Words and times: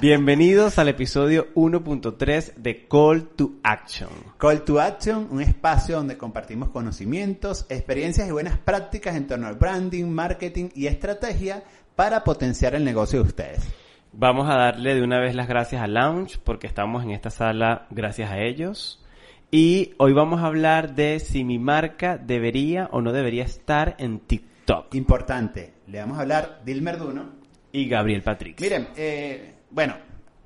Bienvenidos 0.00 0.78
al 0.78 0.88
episodio 0.88 1.52
1.3 1.52 2.54
de 2.54 2.88
Call 2.88 3.28
to 3.36 3.56
Action. 3.62 4.08
Call 4.38 4.62
to 4.62 4.80
Action, 4.80 5.28
un 5.30 5.42
espacio 5.42 5.96
donde 5.96 6.16
compartimos 6.16 6.70
conocimientos, 6.70 7.66
experiencias 7.68 8.26
y 8.26 8.32
buenas 8.32 8.56
prácticas 8.56 9.14
en 9.14 9.26
torno 9.26 9.46
al 9.46 9.56
branding, 9.56 10.06
marketing 10.06 10.70
y 10.74 10.86
estrategia 10.86 11.62
para 11.96 12.24
potenciar 12.24 12.74
el 12.74 12.82
negocio 12.82 13.20
de 13.20 13.28
ustedes. 13.28 13.68
Vamos 14.14 14.48
a 14.48 14.54
darle 14.54 14.94
de 14.94 15.02
una 15.02 15.20
vez 15.20 15.34
las 15.34 15.48
gracias 15.48 15.82
a 15.82 15.86
Lounge 15.86 16.38
porque 16.42 16.66
estamos 16.66 17.04
en 17.04 17.10
esta 17.10 17.28
sala 17.28 17.86
gracias 17.90 18.30
a 18.30 18.40
ellos. 18.40 19.04
Y 19.50 19.92
hoy 19.98 20.14
vamos 20.14 20.40
a 20.40 20.46
hablar 20.46 20.94
de 20.94 21.20
si 21.20 21.44
mi 21.44 21.58
marca 21.58 22.16
debería 22.16 22.88
o 22.90 23.02
no 23.02 23.12
debería 23.12 23.44
estar 23.44 23.96
en 23.98 24.20
TikTok. 24.20 24.94
Importante, 24.94 25.74
le 25.88 26.00
vamos 26.00 26.16
a 26.16 26.22
hablar 26.22 26.62
Dilmer 26.64 26.96
Duno. 26.96 27.38
Y 27.70 27.86
Gabriel 27.86 28.22
Patrick. 28.22 28.58
Miren, 28.58 28.88
eh, 28.96 29.59
bueno, 29.70 29.94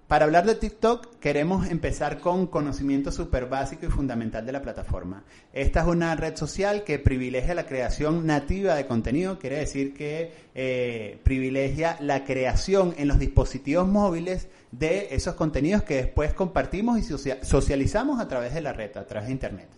para 0.08 0.26
hablar 0.26 0.44
de 0.44 0.54
TikTok 0.54 1.18
queremos 1.18 1.66
empezar 1.68 2.20
con 2.20 2.46
conocimiento 2.46 3.10
súper 3.10 3.46
básico 3.46 3.86
y 3.86 3.88
fundamental 3.88 4.44
de 4.44 4.52
la 4.52 4.60
plataforma. 4.60 5.24
Esta 5.52 5.80
es 5.80 5.86
una 5.86 6.14
red 6.14 6.36
social 6.36 6.84
que 6.84 6.98
privilegia 6.98 7.54
la 7.54 7.64
creación 7.64 8.26
nativa 8.26 8.74
de 8.74 8.86
contenido, 8.86 9.38
quiere 9.38 9.60
decir 9.60 9.94
que 9.94 10.30
eh, 10.54 11.18
privilegia 11.24 11.96
la 12.00 12.24
creación 12.24 12.94
en 12.98 13.08
los 13.08 13.18
dispositivos 13.18 13.88
móviles 13.88 14.48
de 14.72 15.08
esos 15.12 15.36
contenidos 15.36 15.82
que 15.84 15.96
después 15.96 16.34
compartimos 16.34 16.98
y 16.98 17.02
socializamos 17.42 18.20
a 18.20 18.28
través 18.28 18.52
de 18.52 18.60
la 18.60 18.74
red, 18.74 18.94
a 18.96 19.06
través 19.06 19.28
de 19.28 19.32
Internet. 19.32 19.68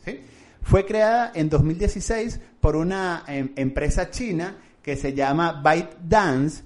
Fue 0.61 0.85
creada 0.85 1.31
en 1.35 1.49
2016 1.49 2.41
por 2.61 2.75
una 2.75 3.23
em, 3.29 3.53
empresa 3.55 4.11
china 4.11 4.57
que 4.83 4.97
se 4.97 5.15
llama 5.15 5.63
ByteDance 5.63 6.65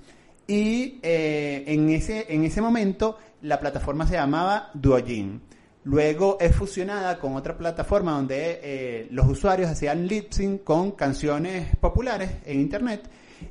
y 0.50 0.98
eh, 1.04 1.62
en, 1.68 1.90
ese, 1.90 2.26
en 2.28 2.44
ese 2.44 2.60
momento 2.60 3.16
la 3.42 3.60
plataforma 3.60 4.04
se 4.06 4.14
llamaba 4.14 4.70
Duojin. 4.74 5.40
Luego 5.84 6.38
es 6.40 6.54
fusionada 6.56 7.18
con 7.20 7.36
otra 7.36 7.56
plataforma 7.56 8.12
donde 8.12 8.60
eh, 8.62 9.08
los 9.12 9.28
usuarios 9.28 9.70
hacían 9.70 10.08
lip 10.08 10.32
sync 10.32 10.64
con 10.64 10.90
canciones 10.90 11.76
populares 11.76 12.32
en 12.44 12.60
internet 12.60 13.08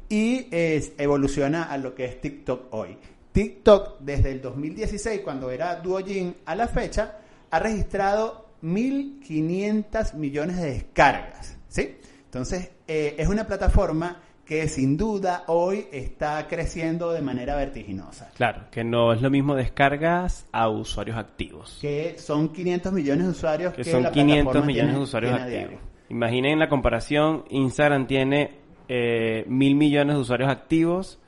y 0.10 0.48
evoluciona 0.52 1.64
a 1.64 1.78
lo 1.78 1.96
que 1.96 2.06
es 2.06 2.20
TikTok 2.20 2.74
hoy. 2.74 2.98
TikTok 3.32 4.00
desde 4.02 4.32
el 4.32 4.42
2016, 4.42 5.22
cuando 5.22 5.50
era 5.50 5.78
Duojin, 5.78 6.36
a 6.46 6.54
la 6.54 6.68
fecha, 6.68 7.20
ha 7.50 7.60
registrado 7.60 8.50
1.500 8.62 10.16
millones 10.16 10.58
de 10.58 10.74
descargas. 10.74 11.58
¿sí? 11.70 11.98
Entonces, 12.26 12.70
eh, 12.88 13.16
es 13.18 13.28
una 13.28 13.48
plataforma 13.48 14.22
que 14.50 14.68
sin 14.68 14.98
duda 14.98 15.44
hoy 15.46 15.86
está 15.92 16.48
creciendo 16.48 17.12
de 17.12 17.22
manera 17.22 17.56
vertiginosa. 17.56 18.32
Claro, 18.36 18.64
que 18.72 18.84
no 18.84 19.14
es 19.14 19.22
lo 19.22 19.30
mismo 19.30 19.54
descargas 19.54 20.48
a 20.52 20.70
usuarios 20.70 21.18
activos. 21.18 21.78
Que 21.80 22.16
son 22.18 22.50
500 22.50 22.92
millones 22.92 23.26
de 23.26 23.30
usuarios 23.30 23.76
que, 23.76 23.84
son 23.84 24.12
500 24.12 24.66
millones 24.66 24.96
de 24.96 25.00
usuarios 25.00 25.34
activos. 25.40 25.80
Imaginen 26.10 26.58
la 26.58 26.68
comparación, 26.68 27.46
Instagram 27.52 28.08
tiene 28.08 28.56
eh, 28.88 29.46
mil 29.48 29.76
millones 29.76 30.16
de 30.16 30.22
usuarios 30.22 30.50
activos, 30.50 31.20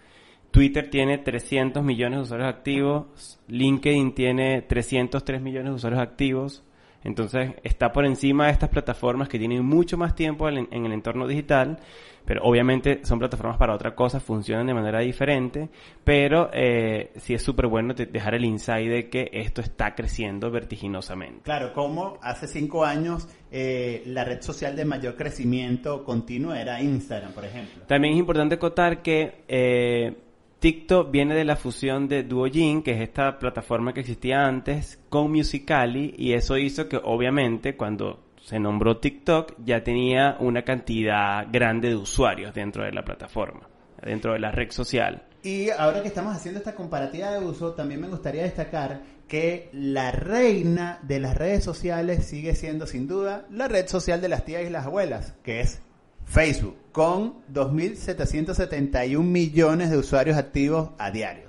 Twitter 0.49 0.89
tiene 0.89 1.19
300 1.19 1.83
millones 1.83 2.17
de 2.17 2.23
usuarios 2.23 2.49
activos, 2.49 3.39
LinkedIn 3.49 4.15
tiene 4.15 4.63
303 4.63 5.43
millones 5.43 5.69
de 5.69 5.75
usuarios 5.75 6.01
activos, 6.01 6.63
entonces 7.03 7.53
está 7.63 7.91
por 7.91 8.05
encima 8.05 8.45
de 8.45 8.51
estas 8.51 8.69
plataformas 8.69 9.27
que 9.27 9.39
tienen 9.39 9.65
mucho 9.65 9.97
más 9.97 10.15
tiempo 10.15 10.47
en, 10.49 10.67
el 10.71 10.91
entorno 10.91 11.27
digital, 11.27 11.79
pero 12.25 12.43
obviamente 12.43 13.01
son 13.03 13.17
plataformas 13.17 13.57
para 13.57 13.73
otra 13.73 13.95
cosa, 13.95 14.19
funcionan 14.19 14.67
de 14.67 14.73
manera 14.73 14.99
diferente, 14.99 15.69
pero 16.03 16.49
eh, 16.53 17.11
sí 17.17 17.33
es 17.33 17.41
súper 17.41 17.67
bueno 17.67 17.93
dejar 17.93 18.35
el 18.35 18.45
insight 18.45 18.87
de 18.87 19.09
que 19.09 19.29
esto 19.33 19.61
está 19.61 19.95
creciendo 19.95 20.51
vertiginosamente. 20.51 21.41
Claro, 21.43 21.73
como 21.73 22.19
hace 22.21 22.47
cinco 22.47 22.85
años 22.85 23.27
eh, 23.51 24.03
la 24.05 24.23
red 24.23 24.41
social 24.41 24.75
de 24.75 24.85
mayor 24.85 25.15
crecimiento 25.15 26.03
continuo 26.03 26.53
era 26.53 26.81
Instagram, 26.81 27.33
por 27.33 27.45
ejemplo. 27.45 27.83
También 27.87 28.13
es 28.13 28.19
importante 28.19 28.55
acotar 28.55 29.01
que... 29.01 29.43
Eh, 29.47 30.15
TikTok 30.61 31.09
viene 31.09 31.33
de 31.33 31.43
la 31.43 31.55
fusión 31.55 32.07
de 32.07 32.21
Duojin, 32.21 32.83
que 32.83 32.91
es 32.91 33.01
esta 33.01 33.39
plataforma 33.39 33.95
que 33.95 34.01
existía 34.01 34.45
antes, 34.45 34.99
con 35.09 35.31
Musicali, 35.31 36.13
y 36.19 36.33
eso 36.33 36.55
hizo 36.55 36.87
que 36.87 36.97
obviamente 36.97 37.75
cuando 37.75 38.19
se 38.43 38.59
nombró 38.59 38.97
TikTok 38.97 39.55
ya 39.65 39.83
tenía 39.83 40.37
una 40.39 40.61
cantidad 40.61 41.47
grande 41.51 41.89
de 41.89 41.95
usuarios 41.95 42.53
dentro 42.53 42.83
de 42.83 42.91
la 42.91 43.03
plataforma, 43.03 43.67
dentro 44.03 44.33
de 44.33 44.39
la 44.39 44.51
red 44.51 44.69
social. 44.69 45.23
Y 45.41 45.71
ahora 45.71 46.03
que 46.03 46.09
estamos 46.09 46.35
haciendo 46.35 46.59
esta 46.59 46.75
comparativa 46.75 47.31
de 47.31 47.43
uso, 47.43 47.73
también 47.73 47.99
me 47.99 48.07
gustaría 48.07 48.43
destacar 48.43 49.01
que 49.27 49.71
la 49.73 50.11
reina 50.11 50.99
de 51.01 51.19
las 51.19 51.35
redes 51.35 51.63
sociales 51.63 52.27
sigue 52.27 52.53
siendo 52.53 52.85
sin 52.85 53.07
duda 53.07 53.47
la 53.49 53.67
red 53.67 53.87
social 53.87 54.21
de 54.21 54.29
las 54.29 54.45
tías 54.45 54.61
y 54.61 54.69
las 54.69 54.85
abuelas, 54.85 55.33
que 55.41 55.61
es 55.61 55.81
Facebook, 56.25 56.75
con 56.91 57.35
2.771 57.53 59.19
millones 59.19 59.89
de 59.89 59.97
usuarios 59.97 60.37
activos 60.37 60.89
a 60.97 61.11
diario. 61.11 61.45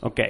Ok. 0.00 0.20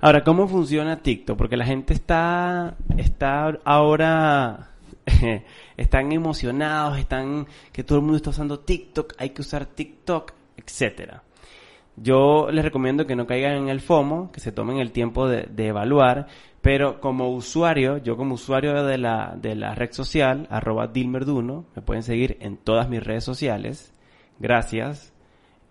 Ahora, 0.00 0.22
¿cómo 0.22 0.46
funciona 0.46 1.00
TikTok? 1.02 1.38
Porque 1.38 1.56
la 1.56 1.64
gente 1.64 1.94
está, 1.94 2.76
está 2.98 3.58
ahora, 3.64 4.70
están 5.76 6.12
emocionados, 6.12 6.98
están, 6.98 7.46
que 7.72 7.82
todo 7.82 7.98
el 7.98 8.02
mundo 8.02 8.18
está 8.18 8.30
usando 8.30 8.60
TikTok, 8.60 9.14
hay 9.18 9.30
que 9.30 9.40
usar 9.40 9.66
TikTok, 9.66 10.32
etcétera. 10.56 11.22
Yo 11.96 12.48
les 12.50 12.62
recomiendo 12.62 13.06
que 13.06 13.16
no 13.16 13.26
caigan 13.26 13.54
en 13.54 13.68
el 13.70 13.80
FOMO, 13.80 14.30
que 14.30 14.40
se 14.40 14.52
tomen 14.52 14.78
el 14.78 14.92
tiempo 14.92 15.26
de, 15.28 15.44
de 15.44 15.68
evaluar, 15.68 16.26
pero 16.66 17.00
como 17.00 17.30
usuario, 17.30 17.98
yo 17.98 18.16
como 18.16 18.34
usuario 18.34 18.82
de 18.82 18.98
la, 18.98 19.36
de 19.40 19.54
la 19.54 19.76
red 19.76 19.92
social, 19.92 20.48
arroba 20.50 20.88
Dilmerduno, 20.88 21.66
me 21.76 21.80
pueden 21.80 22.02
seguir 22.02 22.38
en 22.40 22.56
todas 22.56 22.88
mis 22.88 23.00
redes 23.04 23.22
sociales. 23.22 23.94
Gracias. 24.40 25.12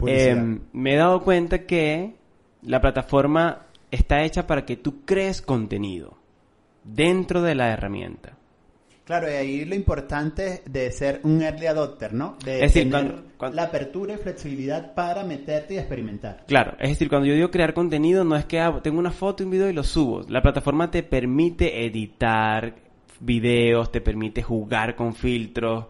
Em, 0.06 0.62
me 0.72 0.94
he 0.94 0.96
dado 0.96 1.22
cuenta 1.22 1.66
que 1.66 2.16
la 2.62 2.80
plataforma 2.80 3.66
está 3.92 4.24
hecha 4.24 4.48
para 4.48 4.64
que 4.64 4.78
tú 4.78 5.04
crees 5.04 5.42
contenido 5.42 6.18
dentro 6.86 7.42
de 7.42 7.56
la 7.56 7.74
herramienta. 7.74 8.35
Claro, 9.06 9.30
y 9.30 9.36
ahí 9.36 9.66
lo 9.66 9.76
importante 9.76 10.64
de 10.68 10.92
ser 10.92 11.20
un 11.24 11.44
early 11.44 11.68
adopter, 11.68 12.12
¿no? 12.12 12.38
De 12.44 12.56
es 12.56 12.74
decir, 12.74 12.92
tener 12.92 13.24
la 13.54 13.64
apertura 13.64 14.16
y 14.16 14.18
flexibilidad 14.18 14.96
para 14.96 15.24
meterte 15.24 15.76
y 15.76 15.78
experimentar. 15.78 16.44
Claro, 16.48 16.76
es 16.80 16.90
decir, 16.90 17.08
cuando 17.08 17.28
yo 17.28 17.36
digo 17.36 17.52
crear 17.52 17.76
contenido, 17.76 18.24
no 18.24 18.36
es 18.36 18.46
que 18.46 18.60
ah, 18.60 18.80
tengo 18.82 18.98
una 18.98 19.12
foto, 19.12 19.44
un 19.44 19.52
video 19.52 19.70
y 19.70 19.74
lo 19.74 19.84
subo. 19.84 20.26
La 20.28 20.42
plataforma 20.42 20.90
te 20.90 21.04
permite 21.04 21.86
editar 21.86 22.74
videos, 23.20 23.92
te 23.92 24.02
permite 24.02 24.42
jugar 24.42 24.96
con 24.96 25.14
filtros, 25.14 25.86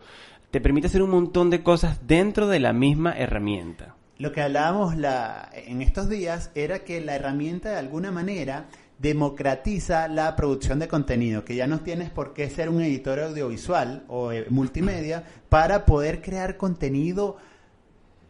te 0.51 0.59
permite 0.59 0.87
hacer 0.87 1.01
un 1.01 1.11
montón 1.11 1.49
de 1.49 1.63
cosas 1.63 2.05
dentro 2.05 2.47
de 2.47 2.59
la 2.59 2.73
misma 2.73 3.17
herramienta. 3.17 3.94
Lo 4.17 4.31
que 4.31 4.41
hablábamos 4.41 4.95
la, 4.95 5.49
en 5.53 5.81
estos 5.81 6.09
días 6.09 6.49
era 6.55 6.79
que 6.79 7.01
la 7.01 7.15
herramienta 7.15 7.71
de 7.71 7.77
alguna 7.77 8.11
manera 8.11 8.67
democratiza 8.97 10.07
la 10.07 10.35
producción 10.37 10.79
de 10.79 10.87
contenido, 10.87 11.43
que 11.43 11.55
ya 11.55 11.67
no 11.67 11.81
tienes 11.81 12.09
por 12.11 12.33
qué 12.33 12.49
ser 12.49 12.69
un 12.69 12.81
editor 12.81 13.19
audiovisual 13.19 14.05
o 14.07 14.31
eh, 14.31 14.45
multimedia 14.49 15.23
para 15.49 15.85
poder 15.85 16.21
crear 16.21 16.55
contenido 16.55 17.35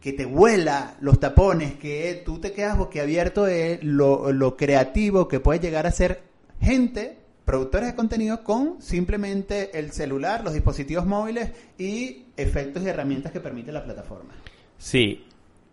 que 0.00 0.12
te 0.12 0.24
vuela 0.24 0.96
los 1.00 1.20
tapones, 1.20 1.74
que 1.74 2.22
tú 2.24 2.40
te 2.40 2.52
quedas 2.52 2.76
boquiabierto 2.76 3.44
de 3.44 3.78
lo, 3.82 4.32
lo 4.32 4.56
creativo 4.56 5.28
que 5.28 5.40
puede 5.40 5.60
llegar 5.60 5.86
a 5.86 5.92
ser 5.92 6.22
gente, 6.60 7.16
productores 7.44 7.90
de 7.90 7.94
contenido, 7.94 8.42
con 8.42 8.82
simplemente 8.82 9.78
el 9.78 9.92
celular, 9.92 10.42
los 10.42 10.52
dispositivos 10.52 11.06
móviles 11.06 11.50
y 11.78 12.24
efectos 12.36 12.82
y 12.82 12.88
herramientas 12.88 13.30
que 13.30 13.40
permite 13.40 13.70
la 13.70 13.84
plataforma. 13.84 14.34
Sí, 14.78 15.25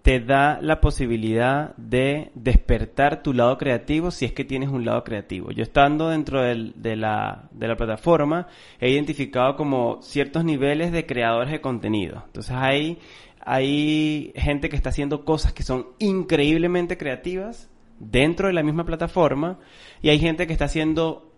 te 0.04 0.20
da 0.20 0.60
la 0.62 0.82
posibilidad 0.82 1.74
de 1.78 2.30
despertar 2.36 3.24
tu 3.24 3.32
lado 3.32 3.58
creativo 3.58 4.12
si 4.12 4.26
es 4.26 4.34
que 4.34 4.44
tienes 4.44 4.68
un 4.68 4.84
lado 4.84 5.02
creativo. 5.06 5.52
Yo 5.52 5.64
estando 5.64 6.10
dentro 6.10 6.42
de, 6.42 6.96
la, 6.98 7.48
de 7.52 7.68
la 7.70 7.78
plataforma 7.78 8.48
he 8.82 8.90
identificado 8.90 9.56
como 9.56 10.02
ciertos 10.02 10.44
niveles 10.44 10.92
de 10.92 11.06
creadores 11.06 11.52
de 11.54 11.62
contenido. 11.62 12.22
Entonces 12.26 12.54
hay, 12.54 13.00
hay 13.40 14.34
gente 14.36 14.68
que 14.68 14.76
está 14.76 14.90
haciendo 14.90 15.24
cosas 15.24 15.54
que 15.54 15.64
son 15.64 15.88
increíblemente 16.00 16.98
creativas 16.98 17.70
dentro 17.98 18.48
de 18.48 18.54
la 18.54 18.64
misma 18.64 18.84
plataforma 18.84 19.58
y 20.02 20.10
hay 20.10 20.20
gente 20.20 20.48
que 20.48 20.54
está 20.54 20.66
haciendo 20.66 21.32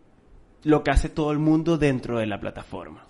lo 0.64 0.84
que 0.84 0.90
hace 0.90 1.10
todo 1.10 1.32
el 1.32 1.38
mundo 1.38 1.78
dentro 1.78 2.18
de 2.18 2.26
la 2.26 2.40
plataforma. 2.40 3.06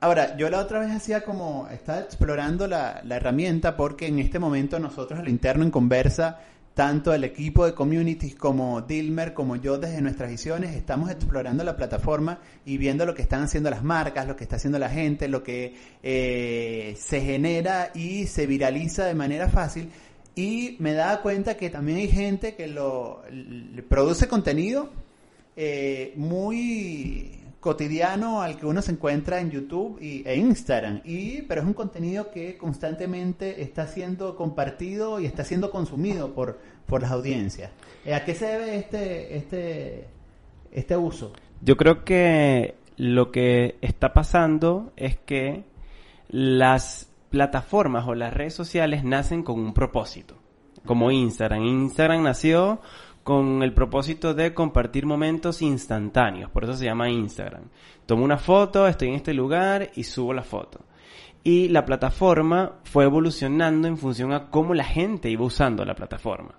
Ahora, 0.00 0.36
yo 0.36 0.50
la 0.50 0.58
otra 0.58 0.80
vez 0.80 0.90
hacía 0.90 1.22
como, 1.22 1.68
estaba 1.68 2.00
explorando 2.00 2.66
la, 2.66 3.02
herramienta 3.08 3.76
porque 3.76 4.06
en 4.06 4.18
este 4.18 4.38
momento 4.38 4.78
nosotros 4.78 5.20
al 5.20 5.28
interno 5.28 5.64
en 5.64 5.70
conversa, 5.70 6.40
tanto 6.74 7.12
el 7.12 7.22
equipo 7.24 7.66
de 7.66 7.74
communities 7.74 8.34
como 8.34 8.80
Dilmer, 8.80 9.34
como 9.34 9.56
yo 9.56 9.78
desde 9.78 10.00
nuestras 10.00 10.30
visiones, 10.30 10.74
estamos 10.74 11.10
explorando 11.10 11.62
la 11.64 11.76
plataforma 11.76 12.40
y 12.64 12.78
viendo 12.78 13.06
lo 13.06 13.14
que 13.14 13.22
están 13.22 13.42
haciendo 13.42 13.70
las 13.70 13.84
marcas, 13.84 14.26
lo 14.26 14.36
que 14.36 14.44
está 14.44 14.56
haciendo 14.56 14.78
la 14.78 14.88
gente, 14.88 15.28
lo 15.28 15.42
que 15.42 15.74
eh, 16.02 16.96
se 16.98 17.20
genera 17.20 17.90
y 17.94 18.26
se 18.26 18.46
viraliza 18.46 19.04
de 19.04 19.14
manera 19.14 19.48
fácil. 19.48 19.90
y 20.34 20.76
me 20.78 20.94
daba 20.94 21.20
cuenta 21.20 21.56
que 21.58 21.68
también 21.68 21.98
hay 21.98 22.08
gente 22.08 22.54
que 22.54 22.66
lo 22.66 23.22
produce 23.88 24.28
contenido 24.28 24.90
eh, 25.56 26.14
muy 26.16 27.41
cotidiano 27.62 28.42
al 28.42 28.58
que 28.58 28.66
uno 28.66 28.82
se 28.82 28.90
encuentra 28.90 29.40
en 29.40 29.52
YouTube 29.52 29.96
y, 30.00 30.24
e 30.26 30.36
Instagram. 30.36 31.00
Y, 31.04 31.42
pero 31.42 31.60
es 31.60 31.66
un 31.66 31.74
contenido 31.74 32.32
que 32.32 32.58
constantemente 32.58 33.62
está 33.62 33.86
siendo 33.86 34.34
compartido 34.34 35.20
y 35.20 35.26
está 35.26 35.44
siendo 35.44 35.70
consumido 35.70 36.34
por, 36.34 36.58
por 36.86 37.02
las 37.02 37.12
audiencias. 37.12 37.70
Eh, 38.04 38.14
¿A 38.14 38.24
qué 38.24 38.34
se 38.34 38.46
debe 38.46 38.76
este, 38.76 39.36
este, 39.36 40.08
este 40.72 40.96
uso? 40.96 41.34
Yo 41.60 41.76
creo 41.76 42.04
que 42.04 42.74
lo 42.96 43.30
que 43.30 43.76
está 43.80 44.12
pasando 44.12 44.92
es 44.96 45.16
que 45.18 45.62
las 46.28 47.12
plataformas 47.30 48.08
o 48.08 48.16
las 48.16 48.34
redes 48.34 48.54
sociales 48.54 49.04
nacen 49.04 49.44
con 49.44 49.60
un 49.60 49.72
propósito, 49.72 50.34
como 50.84 51.12
Instagram. 51.12 51.62
Instagram 51.62 52.24
nació 52.24 52.80
con 53.22 53.62
el 53.62 53.72
propósito 53.72 54.34
de 54.34 54.52
compartir 54.52 55.06
momentos 55.06 55.62
instantáneos, 55.62 56.50
por 56.50 56.64
eso 56.64 56.74
se 56.74 56.86
llama 56.86 57.10
Instagram. 57.10 57.64
Tomo 58.06 58.24
una 58.24 58.38
foto, 58.38 58.86
estoy 58.86 59.08
en 59.08 59.14
este 59.14 59.32
lugar 59.32 59.90
y 59.94 60.04
subo 60.04 60.34
la 60.34 60.42
foto. 60.42 60.80
Y 61.44 61.68
la 61.68 61.84
plataforma 61.84 62.80
fue 62.84 63.04
evolucionando 63.04 63.88
en 63.88 63.96
función 63.96 64.32
a 64.32 64.50
cómo 64.50 64.74
la 64.74 64.84
gente 64.84 65.28
iba 65.28 65.44
usando 65.44 65.84
la 65.84 65.94
plataforma. 65.94 66.54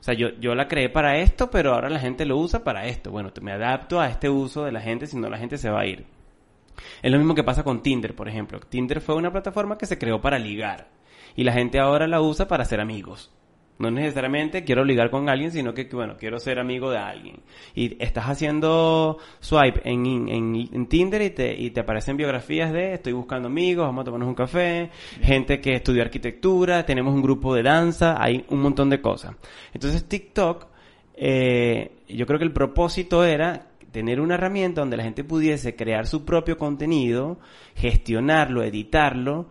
O 0.00 0.02
sea, 0.02 0.14
yo, 0.14 0.28
yo 0.40 0.54
la 0.54 0.66
creé 0.66 0.88
para 0.88 1.18
esto, 1.18 1.50
pero 1.50 1.74
ahora 1.74 1.90
la 1.90 1.98
gente 1.98 2.24
lo 2.24 2.38
usa 2.38 2.64
para 2.64 2.86
esto. 2.86 3.10
Bueno, 3.10 3.32
me 3.42 3.52
adapto 3.52 4.00
a 4.00 4.08
este 4.08 4.30
uso 4.30 4.64
de 4.64 4.72
la 4.72 4.80
gente, 4.80 5.06
si 5.06 5.16
no 5.16 5.28
la 5.28 5.38
gente 5.38 5.58
se 5.58 5.68
va 5.68 5.80
a 5.80 5.86
ir. 5.86 6.06
Es 7.02 7.10
lo 7.10 7.18
mismo 7.18 7.34
que 7.34 7.44
pasa 7.44 7.64
con 7.64 7.82
Tinder, 7.82 8.14
por 8.14 8.28
ejemplo. 8.28 8.60
Tinder 8.60 9.00
fue 9.00 9.16
una 9.16 9.30
plataforma 9.30 9.76
que 9.76 9.86
se 9.86 9.98
creó 9.98 10.20
para 10.20 10.38
ligar. 10.38 10.88
Y 11.36 11.44
la 11.44 11.52
gente 11.52 11.78
ahora 11.78 12.06
la 12.06 12.20
usa 12.20 12.48
para 12.48 12.64
ser 12.64 12.80
amigos. 12.80 13.30
No 13.80 13.90
necesariamente 13.90 14.62
quiero 14.62 14.84
ligar 14.84 15.08
con 15.08 15.30
alguien, 15.30 15.50
sino 15.52 15.72
que, 15.72 15.84
bueno, 15.84 16.16
quiero 16.18 16.38
ser 16.38 16.58
amigo 16.58 16.90
de 16.90 16.98
alguien. 16.98 17.36
Y 17.74 17.96
estás 18.04 18.26
haciendo 18.26 19.16
swipe 19.40 19.80
en, 19.84 20.28
en, 20.28 20.86
Tinder 20.86 21.22
y 21.22 21.30
te, 21.30 21.58
y 21.58 21.70
te 21.70 21.80
aparecen 21.80 22.18
biografías 22.18 22.74
de 22.74 22.92
estoy 22.92 23.14
buscando 23.14 23.48
amigos, 23.48 23.86
vamos 23.86 24.02
a 24.02 24.04
tomarnos 24.04 24.28
un 24.28 24.34
café, 24.34 24.90
gente 25.22 25.62
que 25.62 25.76
estudia 25.76 26.02
arquitectura, 26.02 26.84
tenemos 26.84 27.14
un 27.14 27.22
grupo 27.22 27.54
de 27.54 27.62
danza, 27.62 28.22
hay 28.22 28.44
un 28.50 28.60
montón 28.60 28.90
de 28.90 29.00
cosas. 29.00 29.34
Entonces 29.72 30.06
TikTok, 30.06 30.66
eh, 31.14 32.02
yo 32.06 32.26
creo 32.26 32.38
que 32.38 32.44
el 32.44 32.52
propósito 32.52 33.24
era 33.24 33.70
tener 33.92 34.20
una 34.20 34.34
herramienta 34.34 34.82
donde 34.82 34.98
la 34.98 35.04
gente 35.04 35.24
pudiese 35.24 35.74
crear 35.74 36.06
su 36.06 36.26
propio 36.26 36.58
contenido, 36.58 37.38
gestionarlo, 37.76 38.62
editarlo, 38.62 39.46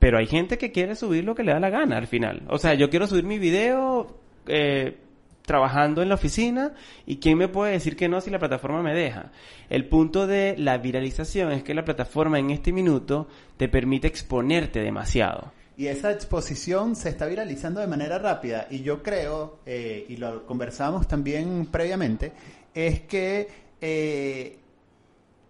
pero 0.00 0.18
hay 0.18 0.26
gente 0.26 0.58
que 0.58 0.72
quiere 0.72 0.96
subir 0.96 1.24
lo 1.24 1.36
que 1.36 1.44
le 1.44 1.52
da 1.52 1.60
la 1.60 1.70
gana 1.70 1.98
al 1.98 2.08
final. 2.08 2.42
O 2.48 2.58
sea, 2.58 2.74
yo 2.74 2.90
quiero 2.90 3.06
subir 3.06 3.24
mi 3.24 3.38
video 3.38 4.16
eh, 4.46 4.96
trabajando 5.44 6.00
en 6.00 6.08
la 6.08 6.14
oficina 6.14 6.72
y 7.06 7.18
quién 7.18 7.36
me 7.36 7.48
puede 7.48 7.72
decir 7.72 7.96
que 7.96 8.08
no 8.08 8.20
si 8.20 8.30
la 8.30 8.38
plataforma 8.38 8.82
me 8.82 8.94
deja. 8.94 9.30
El 9.68 9.86
punto 9.86 10.26
de 10.26 10.56
la 10.56 10.78
viralización 10.78 11.52
es 11.52 11.62
que 11.62 11.74
la 11.74 11.84
plataforma 11.84 12.38
en 12.38 12.50
este 12.50 12.72
minuto 12.72 13.28
te 13.58 13.68
permite 13.68 14.08
exponerte 14.08 14.80
demasiado. 14.80 15.52
Y 15.76 15.86
esa 15.86 16.10
exposición 16.12 16.96
se 16.96 17.10
está 17.10 17.26
viralizando 17.26 17.80
de 17.80 17.86
manera 17.86 18.18
rápida. 18.18 18.66
Y 18.70 18.80
yo 18.82 19.02
creo, 19.02 19.60
eh, 19.66 20.06
y 20.08 20.16
lo 20.16 20.46
conversamos 20.46 21.06
también 21.08 21.66
previamente, 21.66 22.32
es 22.74 23.02
que 23.02 23.48
eh, 23.82 24.58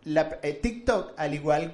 la, 0.05 0.41
TikTok, 0.41 1.12
al 1.17 1.35
igual 1.35 1.73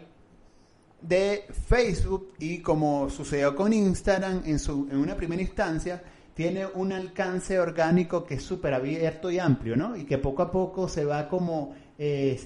de 1.00 1.44
Facebook 1.69 2.32
y 2.38 2.58
como 2.58 3.10
sucedió 3.10 3.54
con 3.54 3.72
Instagram 3.72 4.43
en, 4.44 4.58
su, 4.58 4.88
en 4.90 4.98
una 4.98 5.16
primera 5.16 5.43
instancia, 5.43 6.02
tiene 6.34 6.66
un 6.66 6.93
alcance 6.93 7.58
orgánico 7.58 8.25
que 8.25 8.34
es 8.34 8.43
súper 8.43 8.75
abierto 8.75 9.31
y 9.31 9.38
amplio, 9.38 9.75
¿no? 9.75 9.96
Y 9.96 10.04
que 10.04 10.19
poco 10.19 10.43
a 10.43 10.50
poco 10.50 10.87
se 10.87 11.04
va 11.04 11.28
como 11.28 11.75
eh, 11.98 12.38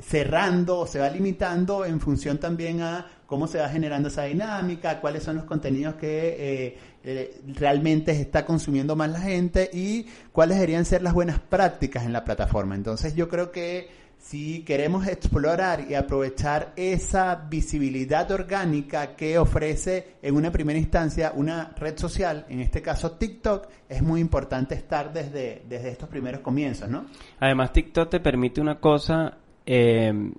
cerrando, 0.00 0.86
se 0.86 1.00
va 1.00 1.08
limitando 1.08 1.84
en 1.84 1.98
función 1.98 2.38
también 2.38 2.82
a 2.82 3.04
cómo 3.26 3.48
se 3.48 3.58
va 3.58 3.68
generando 3.68 4.10
esa 4.10 4.24
dinámica, 4.24 5.00
cuáles 5.00 5.24
son 5.24 5.36
los 5.36 5.44
contenidos 5.44 5.96
que 5.96 6.36
eh, 6.38 6.78
eh, 7.02 7.40
realmente 7.46 8.12
está 8.12 8.44
consumiendo 8.44 8.94
más 8.94 9.10
la 9.10 9.20
gente 9.20 9.70
y 9.72 10.06
cuáles 10.30 10.58
deberían 10.58 10.84
ser 10.84 11.02
las 11.02 11.12
buenas 11.12 11.40
prácticas 11.40 12.04
en 12.04 12.12
la 12.12 12.24
plataforma. 12.24 12.76
Entonces 12.76 13.16
yo 13.16 13.28
creo 13.28 13.50
que 13.50 14.01
si 14.22 14.62
queremos 14.62 15.08
explorar 15.08 15.84
y 15.90 15.94
aprovechar 15.94 16.72
esa 16.76 17.34
visibilidad 17.50 18.30
orgánica 18.30 19.16
que 19.16 19.36
ofrece 19.36 20.14
en 20.22 20.36
una 20.36 20.52
primera 20.52 20.78
instancia 20.78 21.32
una 21.34 21.74
red 21.76 21.98
social, 21.98 22.46
en 22.48 22.60
este 22.60 22.80
caso 22.80 23.12
TikTok, 23.12 23.66
es 23.88 24.00
muy 24.00 24.20
importante 24.20 24.76
estar 24.76 25.12
desde, 25.12 25.62
desde 25.68 25.88
estos 25.88 26.08
primeros 26.08 26.40
comienzos, 26.40 26.88
¿no? 26.88 27.06
Además, 27.40 27.72
TikTok 27.72 28.10
te 28.10 28.20
permite 28.20 28.60
una 28.60 28.78
cosa 28.78 29.38
eh, 29.66 30.32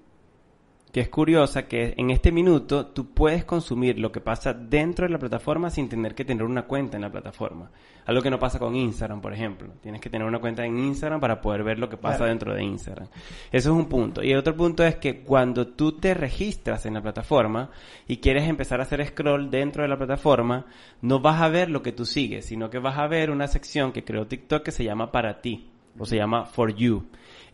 que 0.94 1.00
es 1.00 1.10
curiosa, 1.10 1.68
que 1.68 1.95
en 1.98 2.12
este 2.12 2.31
minuto 2.31 2.86
tú 2.86 3.16
puedes 3.16 3.44
consumir 3.45 3.98
lo 3.98 4.12
que 4.12 4.22
pasa 4.22 4.54
dentro 4.54 5.07
de 5.07 5.12
la 5.12 5.18
plataforma 5.18 5.72
sin 5.72 5.90
tener 5.90 6.13
que 6.13 6.24
tener 6.24 6.44
una 6.44 6.68
cuenta 6.68 6.98
en 6.98 7.01
la 7.01 7.12
plataforma. 7.12 7.72
Algo 8.06 8.22
que 8.22 8.30
no 8.30 8.38
pasa 8.38 8.60
con 8.60 8.75
Instagram, 8.75 9.19
por 9.19 9.34
ejemplo. 9.34 9.74
Tienes 9.81 10.00
que 10.00 10.12
tener 10.12 10.28
una 10.28 10.38
cuenta 10.38 10.63
en 10.63 10.78
Instagram 10.78 11.19
para 11.19 11.42
poder 11.42 11.63
ver 11.63 11.80
lo 11.80 11.90
que 11.90 11.98
pasa 11.98 12.25
dentro 12.25 12.54
de 12.54 12.63
Instagram. 12.63 13.07
Eso 13.51 13.72
es 13.72 13.75
un 13.75 13.90
punto. 13.90 14.22
Y 14.22 14.34
el 14.34 14.38
otro 14.38 14.56
punto 14.56 14.84
es 14.84 14.98
que 14.98 15.22
cuando 15.22 15.66
tú 15.66 15.94
te 15.94 16.13
registras 16.13 16.86
en 16.86 16.94
la 16.94 17.01
plataforma 17.01 17.72
y 18.07 18.18
quieres 18.18 18.48
empezar 18.48 18.80
a 18.80 18.84
hacer 18.84 19.04
scroll 19.04 19.50
dentro 19.50 19.81
de 19.81 19.90
la 19.90 19.98
plataforma, 19.98 20.68
no 21.01 21.22
vas 21.22 21.42
a 21.42 21.50
ver 21.50 21.72
lo 21.72 21.81
que 21.81 21.92
tú 21.92 22.06
sigues, 22.06 22.45
sino 22.45 22.69
que 22.69 22.78
vas 22.78 23.00
a 23.00 23.07
ver 23.07 23.31
una 23.31 23.48
sección 23.48 23.94
que 23.94 24.04
creó 24.04 24.28
TikTok 24.28 24.62
que 24.62 24.72
se 24.72 24.84
llama 24.84 25.12
para 25.12 25.42
ti 25.42 25.72
o 25.98 26.06
se 26.06 26.18
llama 26.18 26.45
for 26.45 26.75
you. 26.75 27.04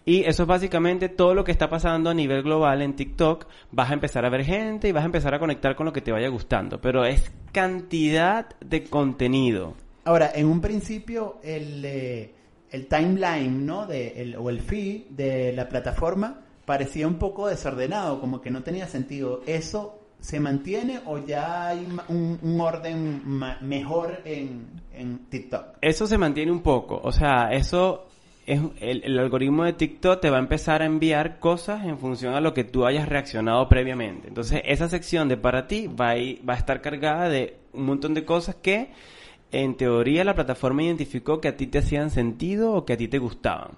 Y 0.09 0.23
eso 0.25 0.41
es 0.41 0.47
básicamente 0.47 1.07
todo 1.07 1.35
lo 1.35 1.43
que 1.43 1.51
está 1.51 1.69
pasando 1.69 2.09
a 2.09 2.15
nivel 2.15 2.41
global 2.41 2.81
en 2.81 2.95
TikTok. 2.95 3.45
Vas 3.69 3.91
a 3.91 3.93
empezar 3.93 4.25
a 4.25 4.29
ver 4.29 4.43
gente 4.43 4.87
y 4.87 4.91
vas 4.91 5.03
a 5.03 5.05
empezar 5.05 5.35
a 5.35 5.39
conectar 5.39 5.75
con 5.75 5.85
lo 5.85 5.93
que 5.93 6.01
te 6.01 6.11
vaya 6.11 6.29
gustando. 6.29 6.81
Pero 6.81 7.05
es 7.05 7.31
cantidad 7.51 8.57
de 8.59 8.85
contenido. 8.85 9.75
Ahora, 10.05 10.31
en 10.33 10.47
un 10.47 10.61
principio, 10.61 11.37
el, 11.43 11.85
eh, 11.85 12.33
el 12.71 12.87
timeline, 12.87 13.63
¿no? 13.63 13.85
De, 13.85 14.19
el, 14.19 14.35
o 14.35 14.49
el 14.49 14.61
feed 14.61 15.09
de 15.11 15.53
la 15.53 15.69
plataforma 15.69 16.41
parecía 16.65 17.07
un 17.07 17.19
poco 17.19 17.47
desordenado, 17.47 18.19
como 18.19 18.41
que 18.41 18.49
no 18.49 18.63
tenía 18.63 18.87
sentido. 18.87 19.43
¿Eso 19.45 19.99
se 20.19 20.39
mantiene 20.39 21.01
o 21.05 21.19
ya 21.19 21.67
hay 21.67 21.87
un, 22.07 22.39
un 22.41 22.59
orden 22.59 23.21
mejor 23.61 24.21
en, 24.25 24.69
en 24.91 25.29
TikTok? 25.29 25.77
Eso 25.81 26.07
se 26.07 26.17
mantiene 26.17 26.51
un 26.51 26.63
poco. 26.63 26.99
O 27.03 27.11
sea, 27.11 27.51
eso 27.51 28.08
el, 28.49 29.19
algoritmo 29.19 29.63
de 29.63 29.73
TikTok 29.73 30.21
te 30.21 30.29
va 30.29 30.37
a 30.37 30.39
empezar 30.39 30.81
a 30.81 30.85
enviar 30.85 31.39
cosas 31.39 31.85
en 31.85 31.99
función 31.99 32.33
a 32.33 32.41
lo 32.41 32.53
que 32.53 32.63
tú 32.63 32.85
hayas 32.85 33.07
reaccionado 33.07 33.69
previamente. 33.69 34.27
Entonces, 34.27 34.61
esa 34.65 34.89
sección 34.89 35.27
de 35.29 35.37
para 35.37 35.67
ti 35.67 35.87
va 35.87 36.09
a, 36.11 36.57
estar 36.57 36.81
cargada 36.81 37.29
de 37.29 37.57
un 37.73 37.85
montón 37.85 38.15
de 38.15 38.25
cosas 38.25 38.55
que, 38.55 38.89
en 39.51 39.75
teoría, 39.75 40.23
la 40.23 40.33
plataforma 40.33 40.81
identificó 40.81 41.39
que 41.39 41.47
a 41.47 41.57
ti 41.57 41.67
te 41.67 41.77
hacían 41.77 42.09
sentido 42.09 42.73
o 42.73 42.85
que 42.85 42.93
a 42.93 42.97
ti 42.97 43.07
te 43.07 43.19
gustaban. 43.19 43.71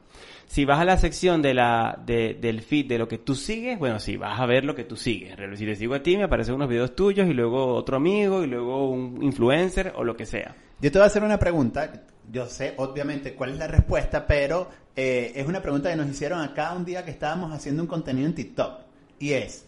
Si 0.45 0.63
vas 0.63 0.79
a 0.79 0.85
la 0.85 0.97
sección 0.97 1.41
de 1.41 1.53
la, 1.53 2.01
del 2.05 2.61
feed 2.61 2.87
de 2.87 2.97
lo 2.97 3.07
que 3.07 3.17
tú 3.17 3.35
sigues, 3.35 3.77
bueno, 3.77 3.99
sí, 3.99 4.15
vas 4.15 4.39
a 4.39 4.45
ver 4.45 4.63
lo 4.63 4.75
que 4.75 4.83
tú 4.85 4.95
sigues. 4.95 5.35
Si 5.55 5.65
te 5.65 5.75
sigo 5.75 5.95
a 5.95 6.03
ti, 6.03 6.15
me 6.15 6.23
aparecen 6.23 6.55
unos 6.55 6.69
videos 6.69 6.95
tuyos 6.95 7.27
y 7.27 7.33
luego 7.33 7.73
otro 7.73 7.97
amigo 7.97 8.43
y 8.43 8.47
luego 8.47 8.89
un 8.89 9.21
influencer 9.21 9.93
o 9.95 10.03
lo 10.03 10.15
que 10.15 10.25
sea. 10.25 10.55
Yo 10.81 10.91
te 10.91 10.97
voy 10.97 11.03
a 11.03 11.07
hacer 11.07 11.23
una 11.23 11.37
pregunta 11.37 12.05
yo 12.31 12.47
sé 12.47 12.73
obviamente 12.77 13.33
cuál 13.33 13.51
es 13.51 13.57
la 13.57 13.67
respuesta, 13.67 14.25
pero 14.25 14.69
eh, 14.95 15.33
es 15.35 15.45
una 15.47 15.61
pregunta 15.61 15.89
que 15.89 15.95
nos 15.95 16.09
hicieron 16.09 16.41
acá 16.41 16.73
un 16.73 16.85
día 16.85 17.03
que 17.03 17.11
estábamos 17.11 17.51
haciendo 17.51 17.83
un 17.83 17.87
contenido 17.87 18.27
en 18.27 18.35
TikTok. 18.35 18.79
Y 19.19 19.33
es, 19.33 19.65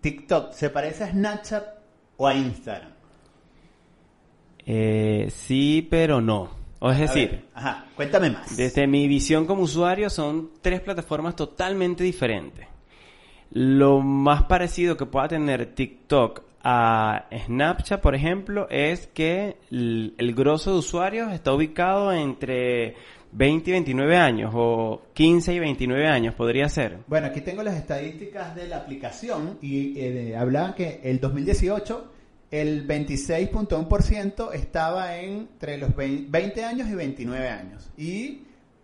¿TikTok 0.00 0.52
se 0.52 0.70
parece 0.70 1.04
a 1.04 1.10
Snapchat 1.10 1.64
o 2.16 2.26
a 2.26 2.34
Instagram? 2.34 2.90
Eh, 4.66 5.32
sí, 5.34 5.86
pero 5.90 6.20
no. 6.20 6.50
O 6.80 6.90
es 6.90 6.98
decir, 6.98 7.44
ajá, 7.54 7.86
cuéntame 7.94 8.30
más. 8.30 8.56
Desde 8.56 8.88
mi 8.88 9.06
visión 9.06 9.46
como 9.46 9.62
usuario 9.62 10.10
son 10.10 10.50
tres 10.60 10.80
plataformas 10.80 11.36
totalmente 11.36 12.02
diferentes. 12.02 12.66
Lo 13.52 14.00
más 14.00 14.44
parecido 14.44 14.96
que 14.96 15.06
pueda 15.06 15.28
tener 15.28 15.74
TikTok 15.74 16.42
a 16.64 17.26
Snapchat, 17.46 18.00
por 18.00 18.14
ejemplo, 18.14 18.66
es 18.70 19.08
que 19.08 19.56
el, 19.70 20.14
el 20.16 20.34
grosso 20.34 20.72
de 20.72 20.78
usuarios 20.78 21.32
está 21.32 21.52
ubicado 21.52 22.12
entre 22.12 22.94
20 23.32 23.70
y 23.70 23.72
29 23.72 24.16
años 24.16 24.52
o 24.54 25.02
15 25.14 25.54
y 25.54 25.58
29 25.58 26.06
años 26.06 26.34
podría 26.34 26.68
ser. 26.68 26.98
Bueno, 27.06 27.26
aquí 27.26 27.40
tengo 27.40 27.62
las 27.62 27.76
estadísticas 27.76 28.54
de 28.54 28.68
la 28.68 28.78
aplicación 28.78 29.58
y 29.60 29.98
eh, 29.98 30.36
hablaban 30.36 30.74
que 30.74 31.00
el 31.02 31.18
2018 31.18 32.12
el 32.50 32.86
26.1% 32.86 34.52
estaba 34.52 35.16
entre 35.16 35.78
los 35.78 35.96
20 35.96 36.64
años 36.64 36.88
y 36.88 36.94
29 36.94 37.48
años 37.48 37.90
y 37.96 38.42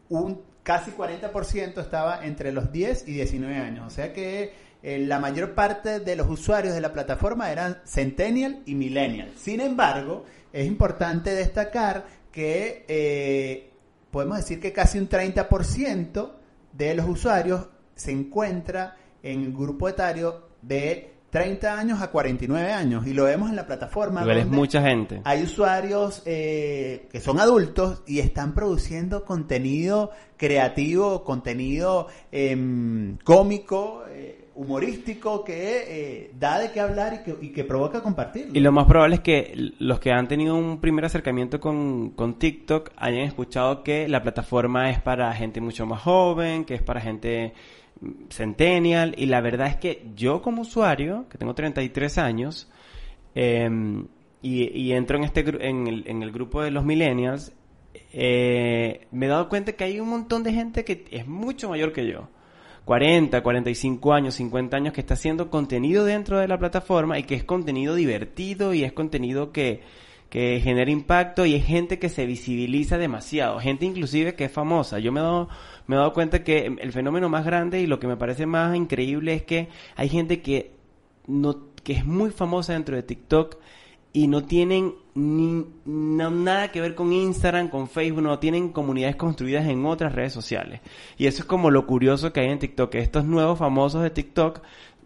un 0.09 0.41
casi 0.69 0.91
40% 0.91 1.81
estaba 1.81 2.27
entre 2.27 2.53
los 2.53 2.71
10 2.71 3.09
y 3.09 3.15
19 3.15 3.57
años. 3.57 3.87
O 3.87 3.91
sea 3.91 4.13
que 4.13 4.53
eh, 4.83 4.99
la 4.99 5.19
mayor 5.19 5.55
parte 5.55 5.99
de 5.99 6.15
los 6.15 6.29
usuarios 6.29 6.75
de 6.75 6.83
la 6.83 6.93
plataforma 6.93 7.51
eran 7.51 7.79
Centennial 7.87 8.61
y 8.67 8.75
Millennial. 8.75 9.33
Sin 9.35 9.63
embargo, 9.63 10.27
es 10.53 10.67
importante 10.67 11.31
destacar 11.31 12.05
que 12.31 12.85
eh, 12.87 13.71
podemos 14.11 14.37
decir 14.37 14.61
que 14.61 14.75
casi 14.75 14.99
un 14.99 15.09
30% 15.09 16.33
de 16.75 16.95
los 16.95 17.09
usuarios 17.09 17.71
se 17.95 18.11
encuentra 18.11 18.99
en 19.23 19.45
el 19.45 19.55
grupo 19.55 19.89
etario 19.89 20.51
de 20.61 21.15
30 21.31 21.79
años 21.79 22.01
a 22.01 22.11
49 22.11 22.73
años 22.73 23.07
y 23.07 23.13
lo 23.13 23.25
vemos 23.25 23.51
en 23.51 23.57
la 23.57 23.67
plataforma. 23.67 24.25
es 24.33 24.47
mucha 24.47 24.83
gente. 24.83 25.21
Hay 25.25 25.43
usuarios 25.43 26.23
eh, 26.25 27.07
que 27.13 27.21
son 27.21 27.39
adultos 27.39 28.03
y 28.07 28.21
están 28.21 28.55
produciendo 28.55 29.25
contenido 29.25 30.11
creativo, 30.37 31.25
contenido 31.25 32.07
em, 32.33 33.19
cómico, 33.25 34.05
eh, 34.09 34.47
humorístico 34.55 35.45
que 35.45 35.85
eh, 35.87 36.31
da 36.39 36.59
de 36.59 36.73
qué 36.73 36.81
hablar 36.81 37.23
y 37.41 37.51
que, 37.51 37.65
provoca 37.65 38.03
compartir. 38.03 38.49
Y 38.53 38.61
lo 38.61 38.73
más 38.73 38.87
probable 38.87 39.17
es 39.17 39.21
que 39.21 39.53
los 39.79 40.01
que 40.01 40.11
han 40.11 40.27
tenido 40.27 40.57
un 40.57 40.81
primer 40.81 41.05
acercamiento 41.05 41.61
con, 41.61 42.11
con 42.11 42.39
TikTok 42.39 42.91
hayan 42.97 43.23
escuchado 43.23 43.85
que 43.85 44.09
la 44.09 44.23
plataforma 44.23 44.91
es 44.91 45.01
para 45.01 45.33
gente 45.35 45.61
mucho 45.61 45.87
más 45.87 46.03
joven, 46.03 46.65
que 46.65 46.75
es 46.75 46.83
para 46.83 47.01
gente 47.01 47.53
Centennial, 48.31 49.15
y 49.17 49.27
la 49.27 49.41
verdad 49.41 49.69
es 49.69 49.77
que 49.77 50.07
yo 50.15 50.43
como 50.43 50.63
usuario, 50.63 51.27
que 51.29 51.39
tengo 51.39 51.55
33 51.55 52.19
años, 52.19 52.71
em, 53.35 54.07
y, 54.41 54.93
entro 54.93 55.19
en, 55.19 55.25
este, 55.25 55.41
en, 55.67 55.87
el, 55.87 56.05
en 56.07 56.23
el 56.23 56.31
grupo 56.31 56.63
de 56.63 56.71
los 56.71 56.85
millennials, 56.85 57.53
eh, 58.13 59.07
me 59.11 59.27
he 59.27 59.29
dado 59.29 59.49
cuenta 59.49 59.73
que 59.73 59.85
hay 59.85 60.01
un 60.01 60.09
montón 60.09 60.43
de 60.43 60.53
gente 60.53 60.85
que 60.85 61.05
es 61.11 61.27
mucho 61.27 61.69
mayor 61.69 61.93
que 61.93 62.07
yo. 62.07 62.29
40, 62.85 63.43
45 63.43 64.13
años, 64.15 64.35
50 64.37 64.77
años 64.77 64.95
que 64.95 65.01
está 65.01 65.15
haciendo 65.15 65.51
contenido 65.51 66.05
dentro 66.05 66.39
de 66.39 66.49
la 66.49 66.59
plataforma 66.59 67.19
y 67.19 67.25
que 67.25 67.35
es 67.35 67.45
contenido 67.45 67.95
divertido 67.95 68.73
y 68.73 68.85
es 68.85 68.93
contenido 68.93 69.53
que, 69.53 69.83
que 70.31 70.61
genera 70.63 70.91
impacto 70.91 71.47
y 71.47 71.55
es 71.55 71.65
gente 71.65 71.99
que 71.99 72.09
se 72.09 72.27
visibiliza 72.27 72.99
demasiado, 72.99 73.59
gente 73.61 73.87
inclusive 73.87 74.35
que 74.35 74.45
es 74.45 74.53
famosa. 74.53 74.99
Yo 74.99 75.13
me 75.13 75.21
he 75.21 75.23
dado 75.23 75.49
me 75.87 75.97
he 75.97 75.99
dado 75.99 76.13
cuenta 76.13 76.45
que 76.45 76.67
el 76.67 76.93
fenómeno 76.93 77.29
más 77.29 77.45
grande 77.45 77.81
y 77.81 77.87
lo 77.87 77.99
que 77.99 78.07
me 78.07 78.17
parece 78.17 78.45
más 78.47 78.77
increíble 78.77 79.35
es 79.35 79.43
que 79.43 79.69
hay 79.97 80.09
gente 80.09 80.43
que 80.43 80.73
no 81.27 81.69
que 81.83 81.95
es 81.95 82.05
muy 82.05 82.31
famosa 82.31 82.75
dentro 82.75 82.95
de 82.97 83.03
TikTok 83.03 83.57
y 84.13 84.27
no 84.27 84.45
tienen 84.45 84.95
ni, 85.15 85.65
nada 85.85 86.73
que 86.73 86.81
ver 86.81 86.95
con 86.95 87.13
Instagram, 87.13 87.69
con 87.69 87.89
Facebook, 87.89 88.23
no 88.23 88.39
tienen 88.39 88.71
comunidades 88.71 89.17
construidas 89.17 89.67
en 89.67 89.85
otras 89.85 90.15
redes 90.15 90.33
sociales. 90.33 90.81
Y 91.17 91.27
eso 91.27 91.43
es 91.43 91.45
como 91.45 91.71
lo 91.71 91.87
curioso 91.87 92.33
que 92.33 92.41
hay 92.41 92.49
en 92.49 92.59
TikTok, 92.59 92.91
que 92.91 92.99
estos 92.99 93.25
nuevos 93.25 93.59
famosos 93.59 94.03
de 94.03 94.11
TikTok 94.11 94.61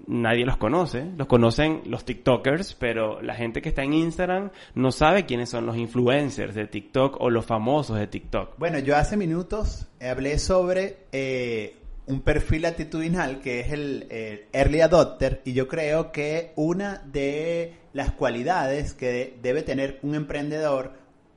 nadie 0.07 0.45
los 0.45 0.57
conoce, 0.57 1.05
los 1.17 1.27
conocen 1.27 1.83
los 1.87 2.05
TikTokers, 2.05 2.75
pero 2.75 3.21
la 3.23 3.35
gente 3.35 3.63
que 3.63 3.69
está 3.69 3.83
en 3.83 3.95
Instagram 3.95 4.51
no 4.75 4.93
sabe 4.93 5.27
quiénes 5.27 5.51
son 5.51 5.67
los 5.67 5.77
influencers 5.77 6.55
de 6.55 6.67
TikTok 6.67 7.21
o 7.21 7.31
los 7.31 7.47
famosos 7.47 7.99
de 7.99 8.07
TikTok. 8.07 8.59
Bueno, 8.59 8.79
yo 8.79 8.97
hace 8.97 9.17
minutos 9.17 9.87
hablé 10.01 10.39
sobre 10.39 11.07
eh, 11.13 11.77
un 12.07 12.21
perfil 12.21 12.65
actitudinal 12.65 13.41
que 13.41 13.61
es 13.61 13.73
el 13.73 14.07
early 14.53 14.81
adopter 14.81 15.41
y 15.45 15.53
yo 15.53 15.69
creo 15.69 16.13
que 16.13 16.53
una 16.57 17.03
de 17.13 17.75
las 17.93 18.13
cualidades 18.13 18.95
que 18.95 19.39
debe 19.43 19.63
tener 19.63 19.99
un 20.03 20.15
emprendedor, 20.15 20.93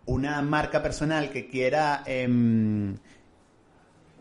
una 0.06 0.42
marca 0.42 0.82
personal 0.82 1.30
que 1.30 1.48
quiera 1.50 2.04
em, 2.06 2.98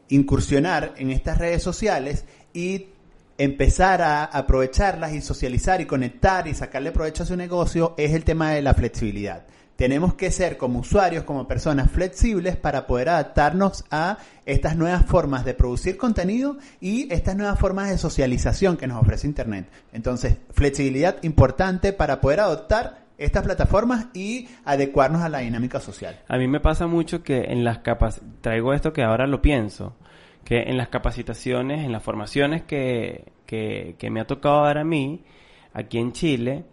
incursionar 0.08 0.94
en 0.96 1.10
estas 1.10 1.38
redes 1.38 1.62
sociales 1.62 2.24
y 2.52 2.88
empezar 3.38 4.02
a 4.02 4.24
aprovecharlas 4.24 5.12
y 5.12 5.20
socializar 5.20 5.80
y 5.80 5.86
conectar 5.86 6.46
y 6.46 6.54
sacarle 6.54 6.92
provecho 6.92 7.24
a 7.24 7.26
su 7.26 7.36
negocio 7.36 7.94
es 7.96 8.12
el 8.12 8.24
tema 8.24 8.50
de 8.50 8.62
la 8.62 8.74
flexibilidad. 8.74 9.44
Tenemos 9.76 10.14
que 10.14 10.30
ser 10.30 10.56
como 10.56 10.78
usuarios, 10.78 11.24
como 11.24 11.48
personas 11.48 11.90
flexibles 11.90 12.56
para 12.56 12.86
poder 12.86 13.08
adaptarnos 13.08 13.84
a 13.90 14.18
estas 14.46 14.76
nuevas 14.76 15.04
formas 15.04 15.44
de 15.44 15.54
producir 15.54 15.96
contenido 15.96 16.58
y 16.80 17.12
estas 17.12 17.34
nuevas 17.34 17.58
formas 17.58 17.90
de 17.90 17.98
socialización 17.98 18.76
que 18.76 18.86
nos 18.86 19.02
ofrece 19.02 19.26
Internet. 19.26 19.66
Entonces, 19.92 20.36
flexibilidad 20.52 21.16
importante 21.22 21.92
para 21.92 22.20
poder 22.20 22.38
adoptar 22.38 23.04
estas 23.18 23.42
plataformas 23.42 24.06
y 24.14 24.48
adecuarnos 24.64 25.22
a 25.22 25.28
la 25.28 25.38
dinámica 25.38 25.80
social. 25.80 26.20
A 26.28 26.36
mí 26.36 26.46
me 26.46 26.60
pasa 26.60 26.86
mucho 26.86 27.24
que 27.24 27.44
en 27.44 27.64
las 27.64 27.78
capas, 27.78 28.20
traigo 28.42 28.74
esto 28.74 28.92
que 28.92 29.02
ahora 29.02 29.26
lo 29.26 29.42
pienso, 29.42 29.96
que 30.44 30.62
en 30.62 30.76
las 30.76 30.88
capacitaciones, 30.88 31.84
en 31.84 31.92
las 31.92 32.02
formaciones 32.02 32.62
que, 32.62 33.32
que, 33.46 34.10
me 34.10 34.20
ha 34.20 34.26
tocado 34.26 34.64
dar 34.64 34.78
a 34.78 34.84
mí, 34.84 35.24
aquí 35.72 35.98
en 35.98 36.12
Chile, 36.12 36.64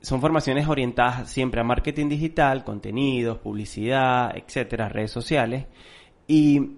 son 0.00 0.20
formaciones 0.20 0.68
orientadas 0.68 1.30
siempre 1.30 1.60
a 1.60 1.64
marketing 1.64 2.08
digital, 2.08 2.64
contenidos, 2.64 3.38
publicidad, 3.38 4.36
etcétera, 4.36 4.88
redes 4.88 5.10
sociales. 5.10 5.66
Y 6.26 6.76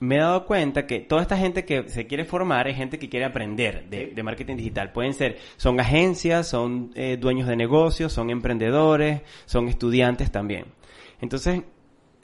me 0.00 0.16
he 0.16 0.18
dado 0.18 0.46
cuenta 0.46 0.86
que 0.86 1.00
toda 1.00 1.22
esta 1.22 1.36
gente 1.36 1.64
que 1.64 1.88
se 1.88 2.06
quiere 2.06 2.24
formar 2.24 2.68
es 2.68 2.76
gente 2.76 2.98
que 2.98 3.08
quiere 3.08 3.26
aprender 3.26 3.88
de, 3.88 4.22
marketing 4.22 4.56
digital. 4.56 4.92
Pueden 4.92 5.14
ser, 5.14 5.38
son 5.56 5.80
agencias, 5.80 6.48
son 6.48 6.90
eh, 6.94 7.16
dueños 7.18 7.48
de 7.48 7.56
negocios, 7.56 8.12
son 8.12 8.30
emprendedores, 8.30 9.22
son 9.46 9.68
estudiantes 9.68 10.30
también. 10.30 10.66
Entonces, 11.20 11.62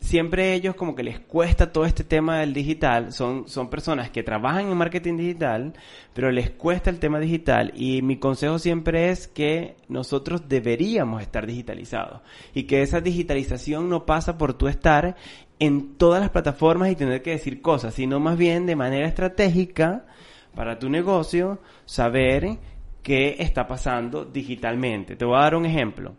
siempre 0.06 0.54
ellos 0.54 0.76
como 0.76 0.94
que 0.94 1.02
les 1.02 1.18
cuesta 1.18 1.72
todo 1.72 1.84
este 1.84 2.04
tema 2.04 2.38
del 2.38 2.54
digital, 2.54 3.12
son, 3.12 3.48
son 3.48 3.68
personas 3.68 4.08
que 4.10 4.22
trabajan 4.22 4.68
en 4.68 4.76
marketing 4.76 5.16
digital, 5.16 5.74
pero 6.14 6.30
les 6.30 6.50
cuesta 6.50 6.90
el 6.90 7.00
tema 7.00 7.18
digital. 7.18 7.72
Y 7.74 8.02
mi 8.02 8.16
consejo 8.18 8.58
siempre 8.58 9.10
es 9.10 9.26
que 9.26 9.76
nosotros 9.88 10.48
deberíamos 10.48 11.22
estar 11.22 11.46
digitalizados 11.46 12.20
y 12.54 12.64
que 12.64 12.82
esa 12.82 13.00
digitalización 13.00 13.88
no 13.88 14.06
pasa 14.06 14.38
por 14.38 14.54
tu 14.54 14.68
estar 14.68 15.16
en 15.58 15.96
todas 15.96 16.20
las 16.20 16.30
plataformas 16.30 16.90
y 16.90 16.96
tener 16.96 17.22
que 17.22 17.32
decir 17.32 17.60
cosas, 17.60 17.94
sino 17.94 18.20
más 18.20 18.38
bien 18.38 18.66
de 18.66 18.76
manera 18.76 19.08
estratégica 19.08 20.06
para 20.54 20.78
tu 20.78 20.88
negocio 20.88 21.58
saber 21.84 22.58
qué 23.02 23.36
está 23.40 23.66
pasando 23.66 24.24
digitalmente. 24.24 25.16
Te 25.16 25.24
voy 25.24 25.36
a 25.36 25.42
dar 25.42 25.56
un 25.56 25.66
ejemplo 25.66 26.14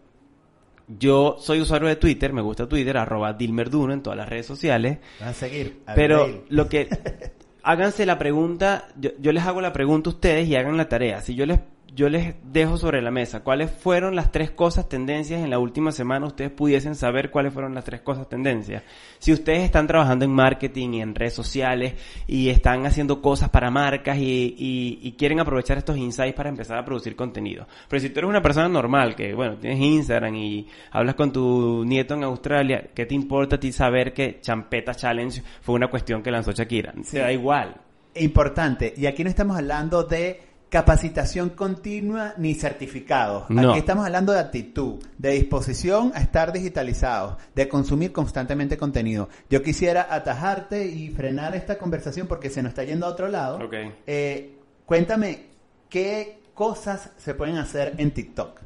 yo 0.88 1.38
soy 1.39 1.62
usuario 1.62 1.88
de 1.88 1.98
Twitter, 1.98 2.34
me 2.34 2.41
gusta 2.41 2.67
Twitter, 2.67 2.98
arroba 2.98 3.34
Dilmerduno 3.34 3.94
en 3.94 4.01
todas 4.01 4.17
las 4.17 4.29
redes 4.29 4.46
sociales. 4.46 5.00
Van 5.20 5.29
a 5.29 5.34
seguir. 5.34 5.82
pero 5.96 6.44
lo 6.50 6.67
que... 6.67 6.89
háganse 7.67 8.06
la 8.06 8.17
pregunta, 8.17 8.88
yo, 8.98 9.10
yo 9.20 9.34
les 9.34 9.44
hago 9.44 9.60
la 9.60 9.74
pregunta 9.74 10.10
a 10.10 10.13
ustedes 10.13 10.48
y 10.48 10.56
hagan 10.56 10.77
la 10.77 10.88
tarea. 10.88 11.22
Si 11.22 11.36
yo 11.36 11.46
les 11.46 11.60
yo 11.94 12.10
les 12.10 12.36
dejo 12.44 12.77
sobre 12.77 13.01
la 13.01 13.12
mesa 13.12 13.44
cuáles 13.44 13.72
fueron 13.72 14.15
las 14.15 14.32
tres 14.32 14.51
cosas 14.51 14.88
tendencias 14.88 15.41
en 15.41 15.50
la 15.50 15.60
última 15.60 15.91
semana, 15.91 16.27
ustedes 16.27 16.51
pudiesen 16.51 16.96
saber 16.96 17.32
cuáles 17.32 17.53
fueron 17.53 17.74
las 17.74 17.84
tres 17.84 18.01
cosas 18.01 18.29
tendencias. 18.29 18.84
Si 19.20 19.34
ustedes 19.34 19.63
están 19.63 19.88
trabajando 19.88 20.25
en 20.25 20.32
marketing 20.32 20.89
y 20.94 21.01
en 21.01 21.15
redes 21.15 21.34
sociales 21.34 21.94
y 22.27 22.50
están 22.50 22.86
haciendo 22.86 23.22
cosas 23.22 23.50
para 23.50 23.72
marcas 23.72 24.17
y, 24.20 25.15
quieren 25.17 25.39
aprovechar 25.39 25.79
estos 25.79 25.98
insights 25.98 26.36
para 26.36 26.50
empezar 26.50 26.77
a 26.77 26.86
producir 26.86 27.15
contenido. 27.15 27.67
Pero 27.89 28.00
si 28.00 28.10
tú 28.10 28.20
eres 28.20 28.29
una 28.29 28.41
persona 28.41 28.70
normal, 28.70 29.15
que 29.15 29.34
bueno, 29.34 29.58
tienes 29.58 29.79
Instagram 29.79 30.36
y 30.36 30.67
hablas 30.91 31.15
con 31.15 31.32
tu 31.32 31.84
nieto 31.86 32.13
en 32.13 32.24
Australia, 32.24 32.89
¿qué 32.94 33.08
te 33.08 33.15
importa 33.15 33.56
a 33.56 33.60
ti 33.60 33.72
saber 33.72 34.13
que 34.13 34.39
Champeta 34.39 34.94
Challenge 34.94 35.41
fue 35.62 35.75
una 35.75 35.88
cuestión 35.88 36.22
que 36.22 36.29
lanzó 36.29 36.51
Shakira? 36.51 36.94
Se 37.03 37.20
da 37.20 37.32
igual. 37.32 37.82
Importante. 38.15 38.94
Y 38.96 39.06
aquí 39.06 39.24
no 39.24 39.29
estamos 39.29 39.58
hablando 39.58 40.03
de 40.03 40.47
capacitación 40.69 41.50
continua 41.50 42.33
ni 42.38 42.53
certificados. 42.53 43.45
Aquí 43.50 43.79
estamos 43.79 44.05
hablando 44.05 44.33
de 44.33 44.39
actitud, 44.39 45.03
de 45.17 45.31
disposición 45.31 46.12
a 46.13 46.19
estar 46.19 46.51
digitalizados, 46.51 47.38
de 47.55 47.67
consumir 47.67 48.12
constantemente 48.12 48.77
contenido. 48.77 49.29
Yo 49.50 49.62
quisiera 49.62 50.07
atajarte 50.09 50.86
y 50.88 51.09
frenar 51.09 51.55
esta 51.55 51.77
conversación 51.77 52.27
porque 52.27 52.50
se 52.50 52.62
nos 52.62 52.71
está 52.71 52.83
yendo 52.83 53.05
a 53.05 53.09
otro 53.09 53.27
lado. 53.29 53.59
Eh, 54.05 54.57
cuéntame, 54.86 55.45
¿qué 55.89 56.41
cosas 56.53 57.12
se 57.17 57.33
pueden 57.33 57.57
hacer 57.57 57.93
en 57.97 58.12
TikTok? 58.12 58.59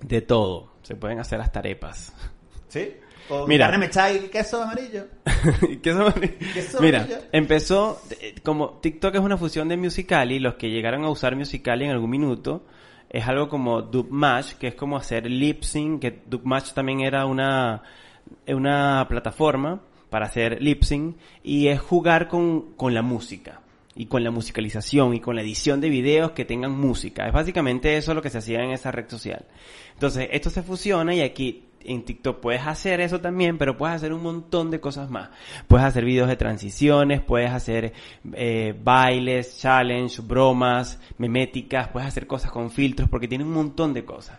De 0.00 0.22
todo. 0.22 0.72
Se 0.82 0.94
pueden 0.94 1.18
hacer 1.18 1.40
hasta 1.40 1.58
arepas. 1.58 2.12
¿Sí? 2.68 2.94
Mira, 3.48 3.70
carne 3.70 3.90
y 4.14 4.28
queso 4.28 4.62
amarillo. 4.62 5.06
queso 5.82 6.06
amarillo. 6.06 6.34
Mira, 6.80 7.08
empezó 7.32 8.00
eh, 8.20 8.36
como 8.42 8.78
TikTok 8.80 9.16
es 9.16 9.20
una 9.20 9.36
fusión 9.36 9.68
de 9.68 9.76
Musical.ly, 9.76 10.38
los 10.38 10.54
que 10.54 10.70
llegaron 10.70 11.04
a 11.04 11.10
usar 11.10 11.34
Musical.ly 11.34 11.86
en 11.86 11.90
algún 11.90 12.10
minuto 12.10 12.64
es 13.08 13.26
algo 13.26 13.48
como 13.48 13.82
Dubmatch, 13.82 14.54
que 14.54 14.68
es 14.68 14.74
como 14.74 14.96
hacer 14.96 15.30
lip 15.30 15.62
sync, 15.62 16.00
que 16.00 16.22
Dubmatch 16.26 16.72
también 16.72 17.00
era 17.00 17.26
una 17.26 17.82
una 18.48 19.06
plataforma 19.08 19.80
para 20.10 20.26
hacer 20.26 20.60
lip 20.60 20.82
sync 20.82 21.16
y 21.42 21.68
es 21.68 21.80
jugar 21.80 22.28
con, 22.28 22.74
con 22.74 22.94
la 22.94 23.02
música 23.02 23.60
y 23.94 24.06
con 24.06 24.24
la 24.24 24.30
musicalización 24.30 25.14
y 25.14 25.20
con 25.20 25.36
la 25.36 25.42
edición 25.42 25.80
de 25.80 25.88
videos 25.88 26.32
que 26.32 26.44
tengan 26.44 26.72
música. 26.72 27.26
Es 27.26 27.32
básicamente 27.32 27.96
eso 27.96 28.12
lo 28.12 28.22
que 28.22 28.30
se 28.30 28.38
hacía 28.38 28.62
en 28.62 28.72
esa 28.72 28.92
red 28.92 29.08
social. 29.08 29.46
Entonces, 29.94 30.28
esto 30.32 30.50
se 30.50 30.62
fusiona 30.62 31.14
y 31.14 31.22
aquí 31.22 31.64
en 31.86 32.04
TikTok 32.04 32.40
puedes 32.40 32.66
hacer 32.66 33.00
eso 33.00 33.20
también, 33.20 33.58
pero 33.58 33.76
puedes 33.76 33.96
hacer 33.96 34.12
un 34.12 34.22
montón 34.22 34.70
de 34.70 34.80
cosas 34.80 35.10
más. 35.10 35.30
Puedes 35.68 35.86
hacer 35.86 36.04
videos 36.04 36.28
de 36.28 36.36
transiciones, 36.36 37.20
puedes 37.20 37.50
hacer 37.50 37.92
eh, 38.34 38.74
bailes, 38.82 39.58
challenge, 39.60 40.22
bromas, 40.22 41.00
meméticas, 41.18 41.88
puedes 41.88 42.08
hacer 42.08 42.26
cosas 42.26 42.50
con 42.50 42.70
filtros, 42.70 43.08
porque 43.08 43.28
tiene 43.28 43.44
un 43.44 43.52
montón 43.52 43.92
de 43.94 44.04
cosas. 44.04 44.38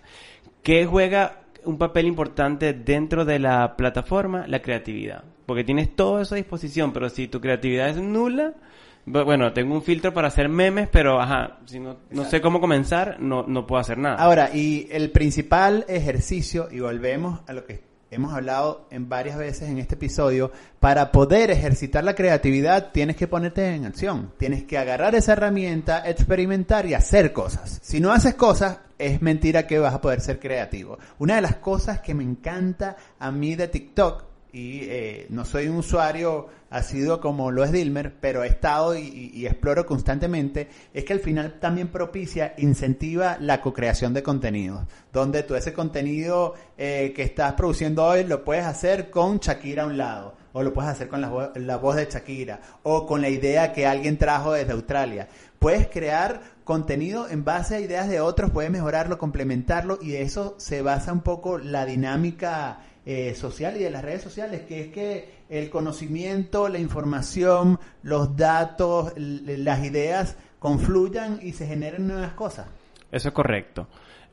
¿Qué 0.63 0.85
juega 0.85 1.47
un 1.67 1.77
papel 1.77 2.07
importante 2.07 2.73
dentro 2.73 3.25
de 3.25 3.39
la 3.39 3.75
plataforma 3.75 4.47
la 4.47 4.61
creatividad. 4.61 5.23
Porque 5.45 5.63
tienes 5.63 5.95
todo 5.95 6.21
eso 6.21 6.33
a 6.33 6.37
disposición, 6.37 6.93
pero 6.93 7.09
si 7.09 7.27
tu 7.27 7.39
creatividad 7.39 7.89
es 7.89 7.97
nula, 7.97 8.53
bueno, 9.07 9.53
tengo 9.53 9.73
un 9.73 9.81
filtro 9.81 10.13
para 10.13 10.27
hacer 10.27 10.49
memes, 10.49 10.89
pero 10.91 11.21
ajá, 11.21 11.59
si 11.65 11.79
no, 11.79 11.97
no 12.11 12.25
sé 12.25 12.41
cómo 12.41 12.59
comenzar, 12.59 13.17
no, 13.19 13.43
no 13.47 13.65
puedo 13.65 13.79
hacer 13.79 13.97
nada. 13.97 14.17
Ahora, 14.17 14.51
y 14.53 14.87
el 14.91 15.11
principal 15.11 15.85
ejercicio, 15.87 16.67
y 16.71 16.81
volvemos 16.81 17.39
a 17.47 17.53
lo 17.53 17.65
que 17.65 17.87
hemos 18.11 18.33
hablado 18.33 18.87
en 18.91 19.07
varias 19.09 19.37
veces 19.37 19.69
en 19.69 19.77
este 19.77 19.95
episodio, 19.95 20.51
para 20.79 21.11
poder 21.11 21.51
ejercitar 21.51 22.03
la 22.03 22.15
creatividad 22.15 22.91
tienes 22.91 23.15
que 23.15 23.27
ponerte 23.27 23.75
en 23.75 23.85
acción, 23.85 24.33
tienes 24.37 24.63
que 24.63 24.77
agarrar 24.77 25.15
esa 25.15 25.33
herramienta, 25.33 26.07
experimentar 26.07 26.85
y 26.85 26.93
hacer 26.93 27.33
cosas. 27.33 27.79
Si 27.81 27.99
no 27.99 28.11
haces 28.11 28.35
cosas, 28.35 28.79
es 28.97 29.21
mentira 29.21 29.67
que 29.67 29.79
vas 29.79 29.93
a 29.93 30.01
poder 30.01 30.21
ser 30.21 30.39
creativo. 30.39 30.97
Una 31.19 31.35
de 31.35 31.41
las 31.41 31.55
cosas 31.57 32.01
que 32.01 32.13
me 32.13 32.23
encanta 32.23 32.97
a 33.19 33.31
mí 33.31 33.55
de 33.55 33.67
TikTok, 33.67 34.26
y 34.53 34.81
eh, 34.83 35.27
no 35.29 35.45
soy 35.45 35.67
un 35.67 35.77
usuario 35.77 36.47
asiduo 36.69 37.21
como 37.21 37.51
lo 37.51 37.63
es 37.63 37.71
Dilmer, 37.71 38.13
pero 38.19 38.43
he 38.43 38.47
estado 38.47 38.97
y, 38.97 39.31
y- 39.33 39.45
exploro 39.45 39.85
constantemente, 39.85 40.67
es 40.93 41.05
que 41.05 41.13
al 41.13 41.19
final 41.19 41.59
también 41.59 41.87
propicia, 41.87 42.53
incentiva 42.57 43.37
la 43.39 43.61
co-creación 43.61 44.13
de 44.13 44.23
contenidos, 44.23 44.81
donde 45.13 45.43
tú 45.43 45.55
ese 45.55 45.73
contenido 45.73 46.55
eh, 46.77 47.13
que 47.15 47.23
estás 47.23 47.53
produciendo 47.53 48.03
hoy 48.03 48.23
lo 48.25 48.43
puedes 48.43 48.65
hacer 48.65 49.09
con 49.09 49.39
Shakira 49.39 49.83
a 49.83 49.87
un 49.87 49.97
lado, 49.97 50.35
o 50.51 50.61
lo 50.63 50.73
puedes 50.73 50.91
hacer 50.91 51.07
con 51.07 51.21
la, 51.21 51.51
la 51.55 51.77
voz 51.77 51.95
de 51.95 52.05
Shakira, 52.05 52.59
o 52.83 53.05
con 53.05 53.21
la 53.21 53.29
idea 53.29 53.71
que 53.71 53.85
alguien 53.85 54.17
trajo 54.17 54.51
desde 54.53 54.73
Australia. 54.73 55.27
Puedes 55.59 55.87
crear 55.87 56.41
contenido 56.65 57.29
en 57.29 57.45
base 57.45 57.75
a 57.75 57.79
ideas 57.79 58.09
de 58.09 58.19
otros, 58.19 58.51
puedes 58.51 58.69
mejorarlo, 58.71 59.17
complementarlo, 59.17 59.99
y 60.01 60.11
de 60.11 60.23
eso 60.23 60.55
se 60.57 60.81
basa 60.81 61.13
un 61.13 61.21
poco 61.21 61.57
la 61.57 61.85
dinámica 61.85 62.79
eh, 63.09 63.35
social 63.35 63.77
y 63.77 63.83
de 63.83 63.89
las 63.89 64.03
redes 64.03 64.21
sociales, 64.21 64.63
que 64.63 64.81
es 64.81 64.87
que 64.89 65.29
el 65.47 65.69
conocimiento, 65.69 66.67
la 66.67 66.77
información, 66.77 67.79
los 68.03 68.35
datos, 68.35 69.13
las 69.15 69.85
ideas 69.85 70.35
confluyan 70.59 71.39
y 71.41 71.53
se 71.53 71.65
generen 71.65 72.05
nuevas 72.05 72.33
cosas. 72.33 72.67
Eso 73.09 73.29
es 73.29 73.33
correcto. 73.33 73.87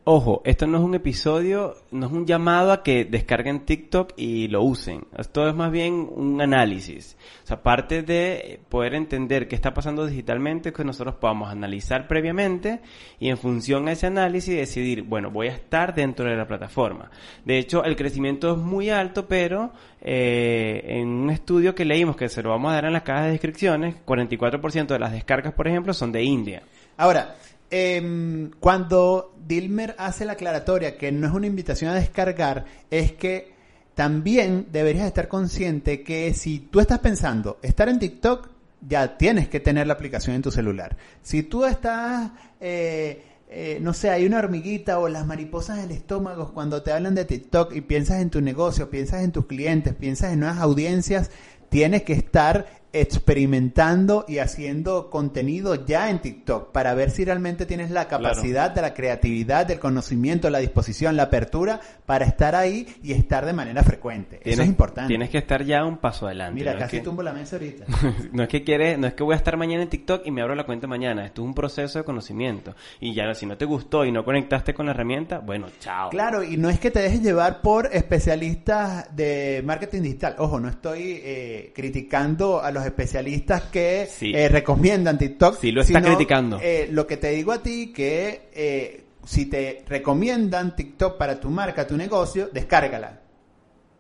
Ojo, 0.07 0.43
esto 0.45 0.67
no 0.67 0.77
es 0.77 0.85
un 0.85 0.95
episodio, 0.95 1.77
no 1.91 2.05
es 2.05 2.13
un 2.13 2.27
llamado 2.27 2.73
a 2.73 2.83
que 2.83 3.07
descarguen 3.07 3.65
TikTok 3.65 4.13
y 4.19 4.49
lo 4.49 4.63
usen. 4.63 5.07
Esto 5.17 5.49
es 5.49 5.55
más 5.55 5.73
bien 5.73 6.11
un 6.15 6.43
análisis. 6.43 7.17
O 7.43 7.47
sea, 7.47 7.63
parte 7.63 8.03
de 8.03 8.61
poder 8.69 8.93
entender 8.97 9.49
qué 9.49 9.55
está 9.55 9.73
pasando 9.73 10.05
digitalmente 10.05 10.69
es 10.69 10.75
que 10.75 10.85
nosotros 10.85 11.15
podamos 11.15 11.51
analizar 11.51 12.07
previamente 12.07 12.81
y 13.19 13.31
en 13.31 13.39
función 13.39 13.89
a 13.89 13.93
ese 13.93 14.07
análisis 14.07 14.55
decidir, 14.55 15.05
bueno, 15.05 15.31
voy 15.31 15.47
a 15.47 15.55
estar 15.55 15.95
dentro 15.95 16.29
de 16.29 16.37
la 16.37 16.47
plataforma. 16.47 17.11
De 17.47 17.57
hecho, 17.57 17.83
el 17.83 17.97
crecimiento 17.97 18.53
es 18.53 18.59
muy 18.59 18.91
alto, 18.91 19.27
pero 19.27 19.73
eh, 20.03 20.83
en 20.85 21.09
un 21.09 21.31
estudio 21.31 21.75
que 21.75 21.87
leímos, 21.87 22.17
que 22.17 22.29
se 22.29 22.43
lo 22.43 22.51
vamos 22.51 22.73
a 22.73 22.75
dar 22.75 22.85
en 22.85 22.93
las 22.93 23.05
cajas 23.05 23.25
de 23.25 23.31
descripciones, 23.31 23.95
44% 24.05 24.87
de 24.87 24.99
las 24.99 25.13
descargas, 25.13 25.55
por 25.55 25.67
ejemplo, 25.67 25.95
son 25.95 26.13
de 26.13 26.23
India. 26.23 26.63
Ahora, 26.99 27.37
em, 27.75 28.53
cuando 28.61 29.35
Dilmer 29.47 29.97
hace 29.99 30.25
la 30.25 30.35
aclaratoria 30.35 30.97
que 30.97 31.11
no 31.11 31.27
es 31.27 31.33
una 31.33 31.49
invitación 31.49 31.91
a 31.91 31.95
descargar, 31.95 32.65
es 32.89 33.13
que 33.13 33.53
también 33.97 34.69
deberías 34.71 35.07
estar 35.07 35.27
consciente 35.27 36.05
que 36.05 36.33
si 36.35 36.61
tú 36.61 36.79
estás 36.79 37.01
pensando 37.01 37.59
estar 37.63 37.89
en 37.89 37.99
TikTok, 37.99 38.49
ya 38.87 39.17
tienes 39.17 39.49
que 39.49 39.59
tener 39.59 39.89
la 39.89 39.95
aplicación 39.95 40.37
en 40.37 40.43
tu 40.43 40.53
celular. 40.53 40.97
Si 41.23 41.43
tú 41.43 41.65
estás, 41.65 42.31
eh, 42.61 43.25
eh, 43.49 43.79
no 43.81 43.93
sé, 43.93 44.11
hay 44.11 44.25
una 44.25 44.39
hormiguita 44.39 45.01
o 45.01 45.09
las 45.09 45.27
mariposas 45.27 45.79
del 45.79 45.91
estómago 45.91 46.53
cuando 46.55 46.81
te 46.83 46.93
hablan 46.93 47.17
de 47.17 47.25
TikTok 47.25 47.75
y 47.75 47.81
piensas 47.81 48.21
en 48.21 48.31
tu 48.31 48.41
negocio, 48.41 48.89
piensas 48.89 49.25
en 49.25 49.33
tus 49.33 49.47
clientes, 49.47 49.95
piensas 49.95 50.33
en 50.33 50.41
nuevas 50.41 50.59
audiencias, 50.59 51.31
tienes 51.71 52.05
que 52.05 52.13
estar 52.13 52.84
experimentando 52.95 54.25
y 54.29 54.39
haciendo 54.39 55.11
contenido 55.11 55.85
ya 55.87 56.09
en 56.11 56.21
TikTok 56.21 56.71
para 56.73 56.95
ver 56.95 57.11
si 57.11 57.25
realmente 57.25 57.67
tienes 57.67 57.91
la 57.91 58.09
capacidad 58.09 58.71
de 58.71 58.81
la 58.83 58.95
creatividad, 58.95 59.67
del 59.67 59.79
conocimiento, 59.81 60.49
la 60.51 60.59
disposición, 60.59 61.17
la 61.17 61.25
apertura 61.25 61.81
para 62.07 62.25
estar 62.25 62.55
ahí 62.55 62.87
y 63.03 63.13
estar 63.13 63.45
de 63.45 63.53
manera 63.53 63.83
frecuente. 63.83 64.41
Eso 64.45 64.63
es 64.63 64.69
importante. 64.69 65.09
Tienes 65.09 65.31
que 65.31 65.39
estar 65.39 65.65
ya 65.65 65.85
un 65.85 65.99
paso 65.99 66.27
adelante. 66.27 66.55
Mira, 66.55 66.73
no 66.73 66.79
es 66.79 66.85
casi 66.85 66.99
que- 66.99 67.03
tumbo 67.03 67.23
la 67.23 67.33
mesa 67.33 67.57
ahorita. 67.57 67.85
no 68.33 68.43
es 68.45 68.49
que 68.49 68.63
quieres, 68.63 68.99
no 68.99 69.07
es 69.07 69.15
que 69.15 69.23
voy 69.25 69.35
a 69.35 69.37
estar 69.37 69.57
mañana 69.57 69.83
en 69.83 69.89
TikTok 69.89 70.23
y 70.27 70.31
me 70.31 70.43
abro 70.43 70.55
la 70.55 70.65
cuenta 70.65 70.87
mañana. 70.87 71.27
Esto 71.27 71.43
es 71.43 71.47
un 71.49 71.55
proceso 71.55 71.99
de 71.99 72.05
conocimiento. 72.05 72.75
Y 73.01 73.15
ya 73.15 73.35
si 73.35 73.47
no 73.47 73.57
te 73.57 73.65
gustó 73.65 74.05
y 74.05 74.13
no 74.13 74.25
conectaste 74.25 74.73
con 74.75 74.87
la 74.87 74.93
herramienta, 74.93 75.41
bueno, 75.41 75.67
chao. 75.81 76.11
Claro, 76.11 76.45
y 76.45 76.57
no 76.57 76.71
es 76.71 76.79
que 76.79 76.91
te 76.91 77.01
dejes 77.01 77.23
llevar 77.23 77.61
por 77.61 77.89
especialistas 77.93 79.15
de 79.17 79.63
marketing 79.65 80.03
digital. 80.03 80.37
Ojo, 80.39 80.61
no 80.61 80.69
estoy 80.69 81.21
eh, 81.25 81.73
criticando 81.75 82.63
a 82.63 82.71
los 82.71 82.84
especialistas 82.85 83.63
que 83.65 84.07
Sí. 84.11 84.33
eh, 84.35 84.49
recomiendan 84.49 85.19
TikTok. 85.19 85.59
Sí, 85.61 85.73
lo 85.73 85.81
está 85.83 86.01
sino, 86.01 86.15
criticando. 86.15 86.59
eh, 86.63 86.89
lo 86.91 87.07
que 87.07 87.17
te 87.17 87.31
digo 87.31 87.53
a 87.53 87.63
ti 87.63 87.93
que 87.93 88.49
eh, 88.53 89.05
si 89.25 89.47
te 89.47 89.85
recomiendan 89.89 90.77
TikTok 90.77 91.17
para 91.17 91.41
tu 91.41 91.49
marca, 91.51 91.87
tu 91.87 91.97
negocio, 91.97 92.49
descárgala. 92.53 93.21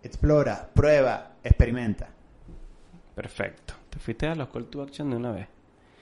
Explora, 0.02 0.68
prueba, 0.74 1.36
experimenta. 1.42 2.10
Perfecto. 3.14 3.74
Te 3.90 3.98
fuiste 3.98 4.26
a 4.26 4.34
los 4.34 4.48
call 4.48 4.66
to 4.66 4.82
action 4.82 5.10
de 5.10 5.16
una 5.16 5.32
vez. 5.32 5.46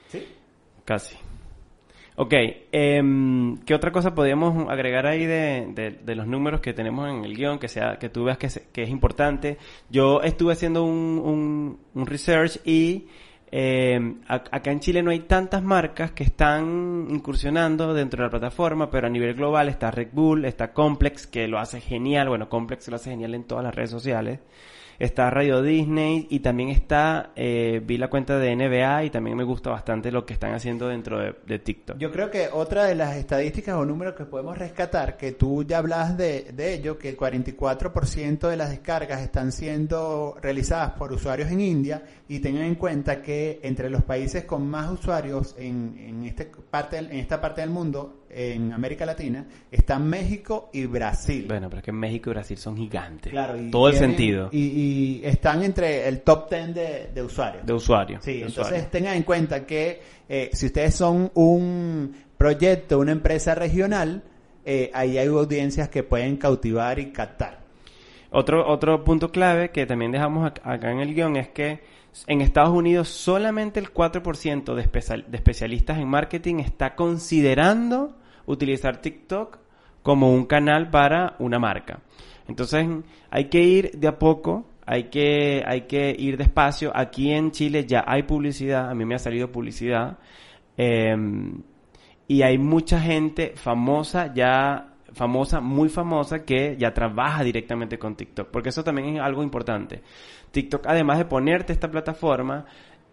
¿Sí? 0.09 0.27
Casi. 0.85 1.17
Ok, 2.23 2.35
em, 2.71 3.57
¿qué 3.65 3.75
otra 3.75 3.91
cosa 3.91 4.15
podríamos 4.15 4.69
agregar 4.71 5.07
ahí 5.07 5.27
de, 5.27 5.67
de- 5.75 5.91
de 5.91 6.15
los 6.15 6.27
números 6.29 6.61
que 6.61 6.73
tenemos 6.73 7.09
en 7.11 7.25
el 7.25 7.35
guion 7.35 7.59
que 7.59 7.67
sea 7.67 7.99
que 7.99 8.11
tú 8.11 8.23
veas 8.25 8.39
que, 8.39 8.49
se- 8.49 8.69
que 8.71 8.85
es 8.85 8.91
importante? 8.91 9.59
Yo 9.91 10.21
estuve 10.23 10.53
haciendo 10.53 10.85
un, 10.85 11.21
un, 11.25 11.79
un 11.95 12.07
research 12.07 12.61
y 12.65 13.07
ac- 13.51 14.49
acá 14.53 14.71
en 14.71 14.79
Chile 14.81 15.03
no 15.03 15.11
hay 15.11 15.21
tantas 15.21 15.65
marcas 15.65 16.13
que 16.13 16.23
están 16.23 17.09
incursionando 17.11 17.93
dentro 17.93 18.19
de 18.23 18.27
la 18.27 18.31
plataforma, 18.31 18.89
pero 18.89 19.09
a 19.09 19.11
nivel 19.11 19.35
global 19.35 19.69
está 19.69 19.91
Red 19.91 20.11
Bull, 20.13 20.45
está 20.45 20.73
Complex, 20.73 21.27
que 21.27 21.49
lo 21.49 21.59
hace 21.59 21.81
genial, 21.81 22.29
bueno, 22.29 22.49
Complex 22.49 22.87
lo 22.89 22.97
hace 22.97 23.11
genial 23.11 23.35
en 23.35 23.45
todas 23.45 23.65
las 23.65 23.75
redes 23.75 23.91
sociales. 23.91 24.39
Está 24.99 25.31
Radio 25.31 25.63
Disney 25.63 26.27
y 26.31 26.41
también 26.41 26.69
está, 26.69 27.33
eh, 27.37 27.81
vi 27.85 27.99
la 27.99 28.09
cuenta 28.09 28.39
de 28.39 28.55
NBA 28.55 29.05
y 29.05 29.11
también 29.11 29.37
me 29.37 29.45
gusta 29.45 29.71
bastante 29.71 30.13
lo 30.13 30.25
que 30.25 30.35
están 30.35 30.55
haciendo 30.55 30.89
dentro 30.89 31.19
de, 31.19 31.59
TikTok. 31.59 31.99
Yo 31.99 32.11
creo 32.11 32.31
que 32.31 32.49
otra 32.53 32.85
de 32.85 32.95
las 32.95 33.17
estadísticas 33.17 33.77
o 33.77 33.85
números 33.85 34.15
que 34.15 34.25
podemos 34.25 34.57
rescatar, 34.57 35.17
que 35.17 35.33
tú 35.33 35.65
ya 35.65 35.79
hablas 35.79 36.17
de, 36.17 36.53
de 36.53 36.75
ello, 36.75 36.99
que 36.99 37.11
el 37.11 37.17
44% 37.17 38.49
de 38.49 38.57
las 38.57 38.71
descargas 38.71 39.21
están 39.21 39.53
siendo 39.53 40.37
realizadas 40.41 40.93
por 40.93 41.13
usuarios 41.13 41.51
en 41.51 41.61
India 41.61 42.03
y 42.29 42.41
tengan 42.41 42.65
en 42.65 42.77
cuenta 42.77 43.21
que 43.21 43.61
entre 43.63 43.91
los 43.91 44.03
países 44.03 44.45
con 44.45 44.67
más 44.67 44.91
usuarios 44.91 45.55
en, 45.59 45.97
en, 45.99 46.25
este 46.25 46.51
en 46.93 47.19
esta 47.19 47.41
parte 47.41 47.61
del 47.61 47.71
mundo, 47.71 48.22
en 48.35 48.73
América 48.73 49.05
Latina, 49.07 49.45
están 49.71 50.09
México 50.09 50.71
y 50.73 50.87
Brasil. 50.87 51.45
Bueno, 51.47 51.69
pero 51.69 51.79
es 51.81 51.85
que 51.85 51.93
México 51.93 52.31
y 52.31 52.33
Brasil 52.33 52.57
son 52.57 52.77
gigantes. 52.77 53.31
Claro, 53.31 53.61
y 53.61 53.71
Todo 53.71 53.89
el 53.89 53.95
sentido 53.97 54.49
Y, 54.53 54.59
y 54.61 55.21
están 55.25 55.63
entre 55.63 56.09
el 56.09 56.23
top 56.23 56.49
10 56.51 56.75
de, 56.75 57.11
de 57.15 57.23
usuarios. 57.23 57.67
de 57.67 57.73
usuario. 57.73 58.19
Sí, 58.23 58.33
de 58.33 58.39
entonces 58.47 58.65
usuario. 58.67 58.87
tengan 58.91 59.17
en 59.17 59.23
cuenta 59.23 59.67
que 59.67 60.01
eh, 60.29 60.51
si 60.53 60.67
ustedes 60.67 60.95
son 60.95 61.31
un 61.35 62.15
proyecto, 62.39 62.99
una 62.99 63.13
empresa 63.13 63.55
regional, 63.55 64.23
eh, 64.65 64.91
ahí 64.95 65.19
hay 65.19 65.27
audiencias 65.29 65.89
que 65.89 66.03
pueden 66.03 66.37
cautivar 66.39 66.99
y 66.99 67.13
captar. 67.13 67.61
Otro, 68.31 68.67
otro 68.67 69.05
punto 69.05 69.31
clave 69.31 69.71
que 69.71 69.85
también 69.85 70.11
dejamos 70.11 70.51
ac- 70.51 70.61
acá 70.65 70.91
en 70.91 71.01
el 71.01 71.15
guion 71.15 71.37
es 71.37 71.49
que 71.49 71.81
en 72.27 72.41
Estados 72.41 72.71
Unidos 72.71 73.09
solamente 73.09 73.79
el 73.81 73.93
4% 73.93 74.75
de, 74.75 74.83
especia- 74.83 75.23
de 75.27 75.37
especialistas 75.37 75.99
en 75.99 76.09
marketing 76.09 76.57
está 76.61 76.95
considerando 76.95 78.17
utilizar 78.47 79.01
TikTok 79.01 79.59
como 80.03 80.33
un 80.33 80.47
canal 80.47 80.91
para 80.91 81.37
una 81.39 81.59
marca. 81.59 82.01
Entonces 82.49 82.87
hay 83.31 83.45
que 83.47 83.63
ir 83.63 83.93
de 83.93 84.09
a 84.09 84.19
poco, 84.19 84.67
hay 84.85 85.05
que, 85.05 85.63
hay 85.67 85.83
que 85.83 86.15
ir 86.19 86.37
despacio. 86.37 86.93
Aquí 86.95 87.31
en 87.31 87.51
Chile 87.51 87.87
ya 87.87 88.05
hay 88.07 88.25
publicidad, 88.25 88.91
a 88.91 88.95
mí 88.95 89.05
me 89.05 89.15
ha 89.15 89.19
salido 89.19 89.51
publicidad. 89.51 90.19
em, 90.77 91.63
y 92.29 92.43
hay 92.43 92.57
mucha 92.57 92.99
gente 93.01 93.53
famosa 93.57 94.33
ya 94.33 94.93
famosa, 95.13 95.61
muy 95.61 95.89
famosa 95.89 96.45
que 96.45 96.77
ya 96.79 96.93
trabaja 96.93 97.45
directamente 97.45 97.99
con 97.99 98.17
TikTok, 98.17 98.49
porque 98.51 98.71
eso 98.71 98.83
también 98.85 99.17
es 99.17 99.21
algo 99.21 99.43
importante. 99.43 100.03
TikTok, 100.51 100.87
además 100.87 101.19
de 101.19 101.25
ponerte 101.25 101.73
esta 101.73 101.91
plataforma 101.91 102.65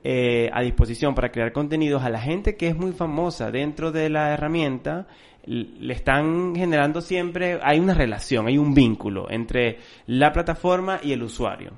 eh, 0.04 0.50
a 0.54 0.62
disposición 0.62 1.14
para 1.16 1.32
crear 1.32 1.52
contenidos 1.52 2.04
a 2.04 2.10
la 2.10 2.22
gente 2.22 2.56
que 2.56 2.68
es 2.68 2.76
muy 2.76 2.92
famosa 2.92 3.52
dentro 3.52 3.92
de 3.92 4.10
la 4.10 4.34
herramienta, 4.34 5.08
le 5.46 5.94
están 5.94 6.54
generando 6.56 7.02
siempre, 7.02 7.60
hay 7.64 7.80
una 7.80 7.94
relación, 7.94 8.48
hay 8.48 8.58
un 8.58 8.74
vínculo 8.74 9.30
entre 9.32 9.80
la 10.06 10.32
plataforma 10.32 11.00
y 11.04 11.12
el 11.14 11.24
usuario. 11.24 11.72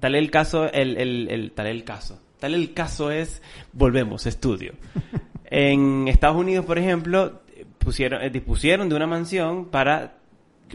Tal 0.00 0.14
el 0.16 0.30
caso, 0.30 0.70
el, 0.70 0.96
el, 0.98 1.28
el- 1.30 1.52
tal 1.52 1.66
el 1.66 1.82
caso. 1.84 2.20
Tal 2.38 2.54
el 2.54 2.74
caso 2.74 3.10
es, 3.10 3.42
volvemos, 3.72 4.26
estudio. 4.26 4.72
En 5.56 6.08
Estados 6.08 6.36
Unidos, 6.36 6.64
por 6.66 6.78
ejemplo, 6.78 7.42
pusieron, 7.78 8.22
eh, 8.22 8.30
dispusieron 8.30 8.88
de 8.88 8.96
una 8.96 9.06
mansión 9.06 9.66
para 9.66 10.16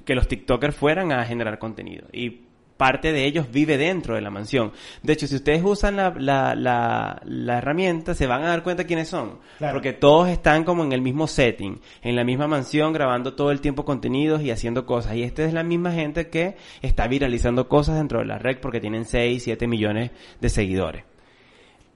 que 0.06 0.15
los 0.15 0.28
TikTokers 0.28 0.76
fueran 0.76 1.12
a 1.12 1.26
generar 1.26 1.60
contenido. 1.60 2.08
Y 2.13 2.43
parte 2.80 3.12
de 3.12 3.26
ellos 3.26 3.52
vive 3.52 3.78
dentro 3.78 4.15
de 4.15 4.22
la 4.22 4.30
mansión. 4.30 4.72
De 5.04 5.12
hecho, 5.12 5.28
si 5.28 5.36
ustedes 5.36 5.62
usan 5.65 5.98
la, 5.98 6.13
la, 6.18 6.56
la, 6.56 7.22
la 7.26 7.58
herramienta, 7.58 8.13
se 8.13 8.26
van 8.26 8.42
a 8.42 8.48
dar 8.48 8.63
cuenta 8.63 8.86
quiénes 8.86 9.10
son. 9.10 9.39
Claro. 9.58 9.74
Porque 9.74 9.92
todos 9.92 10.30
están 10.30 10.63
como 10.63 10.86
en 10.86 10.94
el 10.94 11.02
mismo 11.02 11.28
setting, 11.28 11.82
en 12.02 12.15
la 12.15 12.24
misma 12.24 12.48
mansión, 12.48 12.94
grabando 12.94 13.34
todo 13.34 13.52
el 13.52 13.60
tiempo 13.60 13.84
contenidos 13.84 14.42
y 14.44 14.52
haciendo 14.52 14.86
cosas. 14.86 15.15
Y 15.15 15.24
esta 15.24 15.44
es 15.44 15.52
la 15.52 15.63
misma 15.63 15.92
gente 15.92 16.30
que 16.30 16.56
está 16.82 17.06
viralizando 17.10 17.68
cosas 17.68 17.98
dentro 17.98 18.20
de 18.20 18.26
la 18.28 18.39
red 18.39 18.60
porque 18.62 18.80
tienen 18.80 19.04
6, 19.04 19.44
7 19.44 19.68
millones 19.68 20.12
de 20.39 20.48
seguidores. 20.48 21.04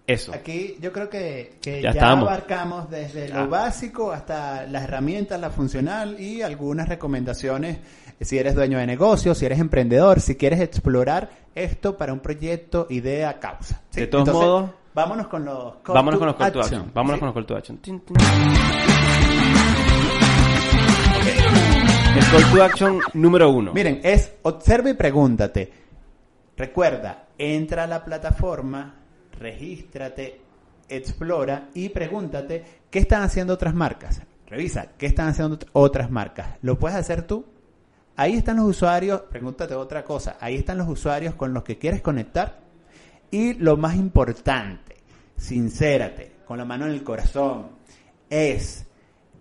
Eso. 0.06 0.34
Aquí 0.34 0.76
yo 0.82 0.92
creo 0.92 1.10
que, 1.10 1.58
que 1.62 1.82
Ya 1.82 1.92
abarcamos 1.92 2.90
desde 2.90 3.30
Ya. 3.30 3.40
lo 3.42 3.50
básico 3.50 4.12
hasta 4.12 4.66
las 4.68 4.84
herramientas, 4.84 5.40
la 5.40 5.50
funcional 5.50 6.20
y 6.20 6.42
algunas 6.42 6.90
recomendaciones 6.90 7.78
si 8.24 8.38
eres 8.38 8.56
dueño 8.56 8.78
de 8.78 8.88
negocio, 8.88 9.36
si 9.36 9.46
eres 9.46 9.60
emprendedor, 9.60 10.20
si 10.20 10.36
quieres 10.36 10.60
explorar 10.60 11.30
esto 11.56 11.98
para 11.98 12.14
un 12.14 12.20
proyecto, 12.20 12.88
idea, 12.90 13.40
causa. 13.40 13.82
¿sí? 13.90 14.02
De 14.02 14.08
todos 14.08 14.30
modos, 14.30 14.72
vámonos 14.94 15.28
con 15.28 15.46
los 15.46 15.76
call 15.84 15.96
Vámonos 15.96 16.16
to 16.16 16.20
con 16.20 16.28
los 16.28 16.36
call 16.36 16.52
to 16.52 16.60
action, 16.60 16.80
action. 16.80 16.94
Vámonos 16.94 17.16
¿sí? 17.16 17.20
con 17.20 17.28
los 17.28 17.34
call 17.34 17.46
to 17.46 17.56
action. 17.56 17.78
Tin, 17.78 18.00
tin. 18.02 18.16
El 22.16 22.26
call 22.32 22.52
to 22.54 22.64
action 22.64 23.00
número 23.14 23.50
uno. 23.50 23.74
Miren, 23.74 24.02
es 24.04 24.34
observa 24.44 24.90
y 24.90 24.94
pregúntate. 24.94 25.72
Recuerda, 26.56 27.26
entra 27.38 27.84
a 27.84 27.88
la 27.88 28.04
plataforma, 28.06 28.96
regístrate, 29.44 30.40
explora 30.90 31.70
y 31.74 31.90
pregúntate 31.90 32.64
qué 32.90 33.00
están 33.00 33.22
haciendo 33.22 33.54
otras 33.54 33.74
marcas. 33.76 34.22
Revisa 34.48 34.88
qué 34.98 35.06
están 35.08 35.28
haciendo 35.28 35.58
ot- 35.60 35.68
otras 35.74 36.10
marcas. 36.10 36.58
¿Lo 36.62 36.78
puedes 36.80 36.98
hacer 36.98 37.24
tú? 37.28 37.46
Ahí 38.16 38.34
están 38.36 38.58
los 38.58 38.66
usuarios, 38.66 39.22
pregúntate 39.30 39.74
otra 39.74 40.04
cosa, 40.04 40.38
ahí 40.40 40.56
están 40.56 40.78
los 40.78 40.88
usuarios 40.88 41.34
con 41.36 41.54
los 41.54 41.64
que 41.64 41.78
quieres 41.80 42.02
conectar 42.02 42.60
y 43.32 43.56
lo 43.56 43.76
más 43.76 43.96
importante, 43.96 44.98
sincérate, 45.36 46.32
con 46.46 46.60
la 46.60 46.66
mano 46.66 46.86
en 46.86 46.92
el 46.92 47.04
corazón, 47.04 47.70
es, 48.30 48.86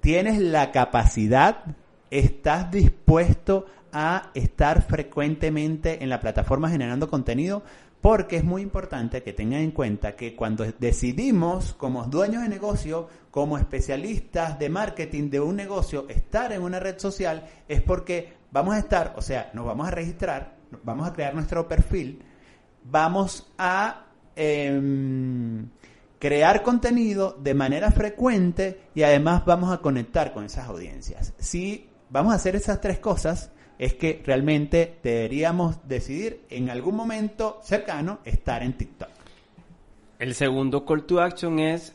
¿tienes 0.00 0.38
la 0.38 0.72
capacidad? 0.72 1.64
¿Estás 2.10 2.70
dispuesto 2.70 3.66
a 3.92 4.30
estar 4.32 4.80
frecuentemente 4.82 6.02
en 6.02 6.08
la 6.08 6.20
plataforma 6.20 6.70
generando 6.70 7.10
contenido? 7.10 7.62
Porque 8.02 8.38
es 8.38 8.44
muy 8.44 8.62
importante 8.62 9.22
que 9.22 9.32
tengan 9.32 9.60
en 9.60 9.70
cuenta 9.70 10.16
que 10.16 10.34
cuando 10.34 10.64
decidimos 10.80 11.72
como 11.74 12.04
dueños 12.06 12.42
de 12.42 12.48
negocio, 12.48 13.08
como 13.30 13.56
especialistas 13.56 14.58
de 14.58 14.68
marketing 14.68 15.30
de 15.30 15.38
un 15.38 15.54
negocio, 15.54 16.08
estar 16.08 16.50
en 16.50 16.62
una 16.62 16.80
red 16.80 16.98
social, 16.98 17.46
es 17.68 17.80
porque 17.80 18.34
vamos 18.50 18.74
a 18.74 18.80
estar, 18.80 19.14
o 19.16 19.22
sea, 19.22 19.52
nos 19.54 19.64
vamos 19.64 19.86
a 19.86 19.92
registrar, 19.92 20.56
vamos 20.82 21.08
a 21.08 21.12
crear 21.12 21.32
nuestro 21.32 21.68
perfil, 21.68 22.20
vamos 22.82 23.52
a 23.56 24.06
em, 24.34 25.68
crear 26.18 26.64
contenido 26.64 27.38
de 27.40 27.54
manera 27.54 27.92
frecuente 27.92 28.80
y 28.96 29.04
además 29.04 29.44
vamos 29.44 29.72
a 29.72 29.78
conectar 29.78 30.32
con 30.32 30.44
esas 30.44 30.66
audiencias. 30.66 31.34
Si 31.38 31.88
vamos 32.10 32.32
a 32.32 32.36
hacer 32.36 32.56
esas 32.56 32.80
tres 32.80 32.98
cosas, 32.98 33.52
es 33.82 33.94
que 33.94 34.22
realmente 34.24 34.98
deberíamos 35.02 35.88
decidir 35.88 36.42
en 36.50 36.70
algún 36.70 36.94
momento 36.94 37.58
cercano 37.64 38.20
estar 38.24 38.62
en 38.62 38.74
TikTok. 38.74 39.08
El 40.20 40.36
segundo 40.36 40.86
call 40.86 41.04
to 41.04 41.20
action 41.20 41.58
es 41.58 41.92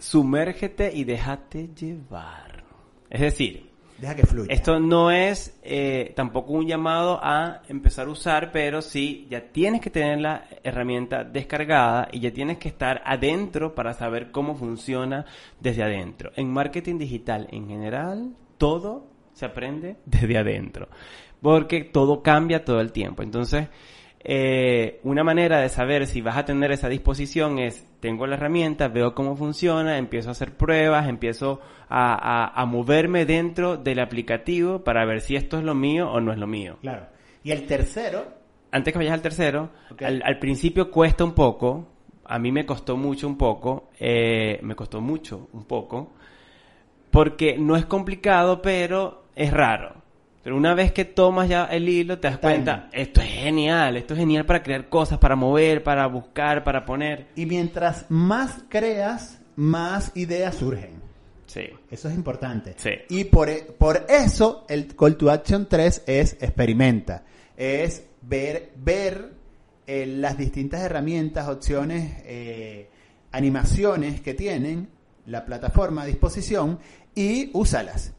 sumérgete 0.00 0.90
y 0.92 1.04
déjate 1.04 1.68
llevar. 1.68 2.64
Es 3.08 3.20
decir, 3.20 3.70
Deja 3.98 4.16
que 4.16 4.26
fluya. 4.26 4.52
esto 4.52 4.80
no 4.80 5.12
es 5.12 5.56
eh, 5.62 6.12
tampoco 6.16 6.54
un 6.54 6.66
llamado 6.66 7.20
a 7.22 7.62
empezar 7.68 8.08
a 8.08 8.10
usar, 8.10 8.50
pero 8.50 8.82
sí, 8.82 9.28
ya 9.30 9.52
tienes 9.52 9.80
que 9.80 9.90
tener 9.90 10.18
la 10.18 10.48
herramienta 10.64 11.22
descargada 11.22 12.08
y 12.10 12.18
ya 12.18 12.32
tienes 12.32 12.58
que 12.58 12.66
estar 12.68 13.00
adentro 13.04 13.76
para 13.76 13.94
saber 13.94 14.32
cómo 14.32 14.56
funciona 14.56 15.24
desde 15.60 15.84
adentro. 15.84 16.32
En 16.34 16.52
marketing 16.52 16.98
digital 16.98 17.46
en 17.52 17.68
general, 17.68 18.34
todo 18.56 19.17
se 19.38 19.46
aprende 19.46 19.96
desde 20.04 20.36
adentro, 20.38 20.88
porque 21.40 21.84
todo 21.84 22.22
cambia 22.22 22.64
todo 22.64 22.80
el 22.80 22.92
tiempo. 22.92 23.22
Entonces, 23.22 23.68
eh, 24.20 24.98
una 25.04 25.22
manera 25.22 25.60
de 25.60 25.68
saber 25.68 26.06
si 26.06 26.20
vas 26.20 26.36
a 26.36 26.44
tener 26.44 26.72
esa 26.72 26.88
disposición 26.88 27.58
es, 27.60 27.86
tengo 28.00 28.26
la 28.26 28.34
herramienta, 28.34 28.88
veo 28.88 29.14
cómo 29.14 29.36
funciona, 29.36 29.96
empiezo 29.96 30.28
a 30.28 30.32
hacer 30.32 30.56
pruebas, 30.56 31.08
empiezo 31.08 31.60
a, 31.88 32.14
a- 32.14 32.60
a 32.60 32.66
moverme 32.66 33.24
dentro 33.24 33.76
del 33.76 34.00
aplicativo 34.00 34.82
para 34.82 35.04
ver 35.06 35.20
si 35.20 35.36
esto 35.36 35.58
es 35.58 35.64
lo 35.64 35.74
mío 35.74 36.10
o 36.10 36.20
no 36.20 36.32
es 36.32 36.38
lo 36.38 36.46
mío. 36.48 36.78
Claro. 36.80 37.06
Y 37.44 37.52
el 37.52 37.64
tercero, 37.66 38.26
Antes 38.72 38.92
que 38.92 38.98
vayas 38.98 39.14
al 39.14 39.22
tercero, 39.22 39.70
al 40.00 40.38
principio 40.40 40.90
cuesta 40.90 41.24
un 41.24 41.32
poco, 41.32 41.86
a 42.24 42.38
mí 42.38 42.52
me 42.52 42.66
costó 42.66 42.96
mucho 42.98 43.26
un 43.26 43.38
poco, 43.38 43.88
eh, 43.98 44.58
me 44.62 44.74
costó 44.74 45.00
mucho 45.00 45.48
un 45.52 45.64
poco, 45.64 46.12
porque 47.10 47.56
no 47.56 47.76
es 47.76 47.86
complicado, 47.86 48.60
pero 48.60 49.24
es 49.38 49.52
raro. 49.52 49.94
Pero 50.42 50.56
una 50.56 50.74
vez 50.74 50.92
que 50.92 51.04
tomas 51.04 51.48
ya 51.48 51.64
el 51.66 51.88
hilo, 51.88 52.18
te 52.18 52.28
das 52.28 52.38
cuenta, 52.38 52.88
esto 52.92 53.20
es 53.20 53.28
genial, 53.28 53.96
esto 53.96 54.14
es 54.14 54.20
genial 54.20 54.46
para 54.46 54.62
crear 54.62 54.88
cosas, 54.88 55.18
para 55.18 55.36
mover, 55.36 55.82
para 55.82 56.06
buscar, 56.06 56.64
para 56.64 56.84
poner. 56.84 57.26
y 57.36 57.44
mientras 57.46 58.06
más 58.08 58.64
creas, 58.68 59.40
más 59.56 60.12
ideas 60.16 60.54
surgen. 60.54 61.02
Sí. 61.46 61.62
Eso 61.90 62.08
es 62.08 62.14
importante. 62.14 62.74
Sí. 62.76 62.90
Y 63.08 63.24
por, 63.24 63.48
e- 63.48 63.62
por 63.62 64.06
eso 64.08 64.64
el 64.68 64.94
Call 64.94 65.16
to 65.16 65.30
Action 65.30 65.66
3 65.68 66.04
es 66.06 66.34
experimenta. 66.40 67.24
Es 67.56 68.04
ver, 68.22 68.72
ver 68.76 69.32
eh, 69.86 70.06
las 70.06 70.36
distintas 70.38 70.80
herramientas, 70.82 71.48
opciones, 71.48 72.22
eh, 72.26 72.88
animaciones 73.32 74.20
que 74.20 74.34
tienen 74.34 74.88
la 75.26 75.44
plataforma 75.44 76.02
a 76.02 76.06
disposición 76.06 76.78
y 77.14 77.50
úsalas. 77.54 78.14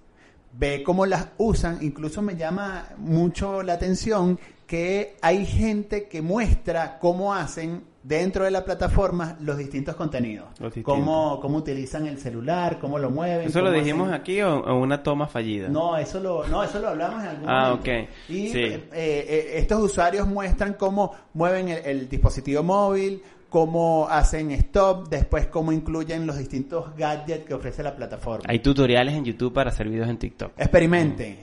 Ve 0.60 0.84
cómo 0.84 1.06
las 1.06 1.30
usan. 1.38 1.78
Incluso 1.82 2.22
me 2.22 2.36
llama 2.36 2.90
mucho 2.98 3.64
la 3.64 3.74
atención 3.74 4.38
que 4.68 5.16
hay 5.22 5.46
gente 5.46 6.08
que 6.10 6.22
muestra 6.22 7.00
cómo 7.00 7.34
hacen 7.34 7.84
dentro 8.04 8.44
de 8.46 8.52
la 8.52 8.64
plataforma 8.66 9.38
los 9.42 9.58
distintos 9.58 9.96
contenidos. 9.96 10.48
Los 10.60 10.74
distintos. 10.74 10.94
Cómo, 10.94 11.40
cómo 11.42 11.58
utilizan 11.60 12.08
el 12.08 12.18
celular, 12.18 12.78
cómo 12.80 13.00
lo 13.00 13.10
mueven. 13.10 13.48
¿Eso 13.48 13.62
lo 13.62 13.72
dijimos 13.72 14.08
hacen- 14.10 14.22
aquí 14.22 14.42
o, 14.42 14.60
o 14.60 14.80
una 14.80 15.02
toma 15.02 15.28
fallida? 15.28 15.70
no, 15.70 15.98
eso 15.98 16.20
lo, 16.20 16.48
no, 16.48 16.64
eso 16.64 16.80
lo 16.80 16.90
hablamos 16.90 17.24
en 17.24 17.30
algún 17.30 17.50
Ah, 17.50 17.70
momento. 17.70 17.92
ok. 17.92 18.10
Y 18.30 18.50
Sí. 18.50 18.60
eh, 18.60 18.84
eh, 18.94 19.52
estos 19.56 19.82
usuarios 19.82 20.28
muestran 20.28 20.74
cómo 20.74 21.14
mueven 21.34 21.70
el, 21.70 21.86
el 21.86 22.10
dispositivo 22.10 22.64
móvil, 22.64 23.22
cómo 23.50 24.08
hacen 24.10 24.52
stop, 24.52 25.10
después 25.10 25.48
cómo 25.48 25.72
incluyen 25.72 26.26
los 26.28 26.38
distintos 26.38 26.96
gadgets 26.96 27.46
que 27.46 27.54
ofrece 27.54 27.84
la 27.84 27.96
plataforma. 27.96 28.46
Hay 28.48 28.60
tutoriales 28.60 29.16
en 29.16 29.26
YouTube 29.26 29.54
para 29.54 29.70
hacer 29.70 29.90
videos 29.90 30.10
en 30.10 30.18
TikTok. 30.18 30.54
Experimenten, 30.58 31.38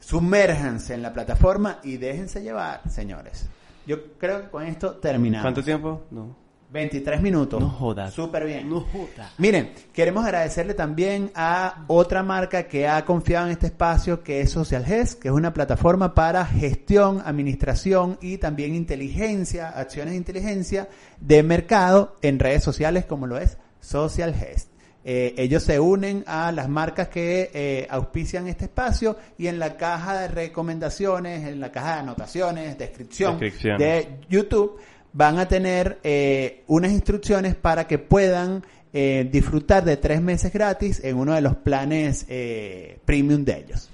sumérjanse 0.00 0.94
en 0.94 1.02
la 1.02 1.12
plataforma 1.12 1.78
y 1.82 1.96
déjense 1.96 2.42
llevar, 2.42 2.88
señores. 2.88 3.48
Yo 3.86 4.16
creo 4.18 4.42
que 4.42 4.48
con 4.48 4.64
esto 4.64 4.92
terminamos. 4.92 5.44
¿Cuánto 5.44 5.62
tiempo? 5.62 6.02
No. 6.10 6.43
23 6.74 7.22
minutos. 7.22 7.60
No 7.60 7.70
jodas. 7.70 8.12
Súper 8.12 8.44
bien. 8.46 8.68
No 8.68 8.80
joda. 8.80 9.30
Miren, 9.38 9.70
queremos 9.92 10.24
agradecerle 10.24 10.74
también 10.74 11.30
a 11.36 11.84
otra 11.86 12.24
marca 12.24 12.64
que 12.64 12.88
ha 12.88 13.04
confiado 13.04 13.46
en 13.46 13.52
este 13.52 13.66
espacio, 13.66 14.24
que 14.24 14.40
es 14.40 14.50
SocialGest, 14.50 15.22
que 15.22 15.28
es 15.28 15.34
una 15.34 15.54
plataforma 15.54 16.14
para 16.14 16.44
gestión, 16.44 17.22
administración 17.24 18.18
y 18.20 18.38
también 18.38 18.74
inteligencia, 18.74 19.68
acciones 19.68 20.14
de 20.14 20.18
inteligencia 20.18 20.88
de 21.20 21.44
mercado 21.44 22.16
en 22.22 22.40
redes 22.40 22.64
sociales 22.64 23.04
como 23.04 23.28
lo 23.28 23.38
es 23.38 23.56
SocialGest. 23.80 24.74
Eh, 25.06 25.34
ellos 25.36 25.62
se 25.62 25.78
unen 25.78 26.24
a 26.26 26.50
las 26.50 26.66
marcas 26.68 27.08
que 27.08 27.50
eh, 27.52 27.86
auspician 27.90 28.48
este 28.48 28.64
espacio 28.64 29.16
y 29.36 29.48
en 29.48 29.58
la 29.58 29.76
caja 29.76 30.18
de 30.18 30.28
recomendaciones, 30.28 31.46
en 31.46 31.60
la 31.60 31.70
caja 31.70 31.94
de 31.94 32.00
anotaciones, 32.00 32.78
descripción 32.78 33.38
Descripción. 33.38 33.78
de 33.78 34.20
YouTube, 34.30 34.78
van 35.14 35.38
a 35.38 35.48
tener 35.48 35.98
eh, 36.02 36.64
unas 36.66 36.92
instrucciones 36.92 37.54
para 37.54 37.86
que 37.86 37.98
puedan 37.98 38.62
eh, 38.92 39.26
disfrutar 39.30 39.84
de 39.84 39.96
tres 39.96 40.20
meses 40.20 40.52
gratis 40.52 41.02
en 41.02 41.16
uno 41.16 41.32
de 41.34 41.40
los 41.40 41.56
planes 41.56 42.26
eh, 42.28 42.98
premium 43.04 43.44
de 43.44 43.58
ellos. 43.58 43.88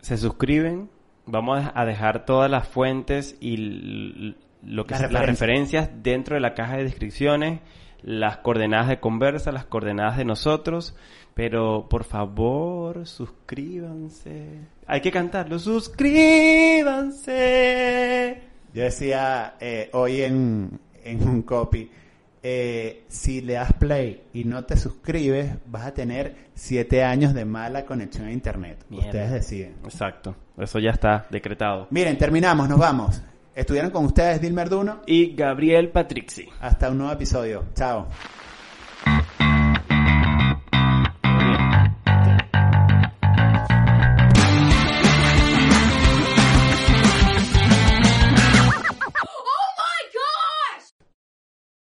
se 0.00 0.16
suscriben, 0.16 0.88
vamos 1.26 1.68
a 1.74 1.84
dejar 1.84 2.24
todas 2.24 2.50
las 2.50 2.66
fuentes 2.66 3.36
y 3.40 4.34
lo 4.62 4.86
que 4.86 4.94
Las 4.94 5.12
las, 5.12 5.26
referencias 5.26 5.90
dentro 6.02 6.36
de 6.36 6.40
la 6.40 6.54
caja 6.54 6.76
de 6.76 6.84
descripciones, 6.84 7.58
las 8.02 8.36
coordenadas 8.38 8.88
de 8.88 9.00
conversa, 9.00 9.50
las 9.50 9.64
coordenadas 9.64 10.16
de 10.16 10.24
nosotros, 10.24 10.94
pero 11.34 11.88
por 11.90 12.04
favor, 12.04 13.04
suscríbanse. 13.06 14.60
Hay 14.86 15.00
que 15.00 15.10
cantarlo, 15.10 15.58
suscríbanse. 15.58 18.47
Yo 18.74 18.82
decía 18.82 19.54
eh, 19.60 19.90
hoy 19.92 20.22
en, 20.22 20.78
en 21.04 21.28
un 21.28 21.42
copy, 21.42 21.90
eh, 22.42 23.04
si 23.08 23.40
le 23.40 23.54
das 23.54 23.72
play 23.72 24.22
y 24.32 24.44
no 24.44 24.64
te 24.64 24.76
suscribes, 24.76 25.52
vas 25.66 25.86
a 25.86 25.94
tener 25.94 26.48
siete 26.54 27.02
años 27.02 27.34
de 27.34 27.44
mala 27.44 27.84
conexión 27.84 28.26
a 28.26 28.32
internet. 28.32 28.84
Mierda. 28.88 29.06
Ustedes 29.06 29.30
deciden. 29.32 29.74
Exacto. 29.84 30.36
Eso 30.56 30.78
ya 30.78 30.90
está 30.90 31.26
decretado. 31.30 31.88
Miren, 31.90 32.16
terminamos, 32.18 32.68
nos 32.68 32.78
vamos. 32.78 33.22
Estuvieron 33.54 33.90
con 33.90 34.04
ustedes 34.04 34.40
Dilmer 34.40 34.68
Duno. 34.68 35.02
Y 35.06 35.34
Gabriel 35.34 35.90
Patrixi. 35.90 36.48
Hasta 36.60 36.90
un 36.90 36.98
nuevo 36.98 37.12
episodio. 37.12 37.64
Chao. 37.74 38.06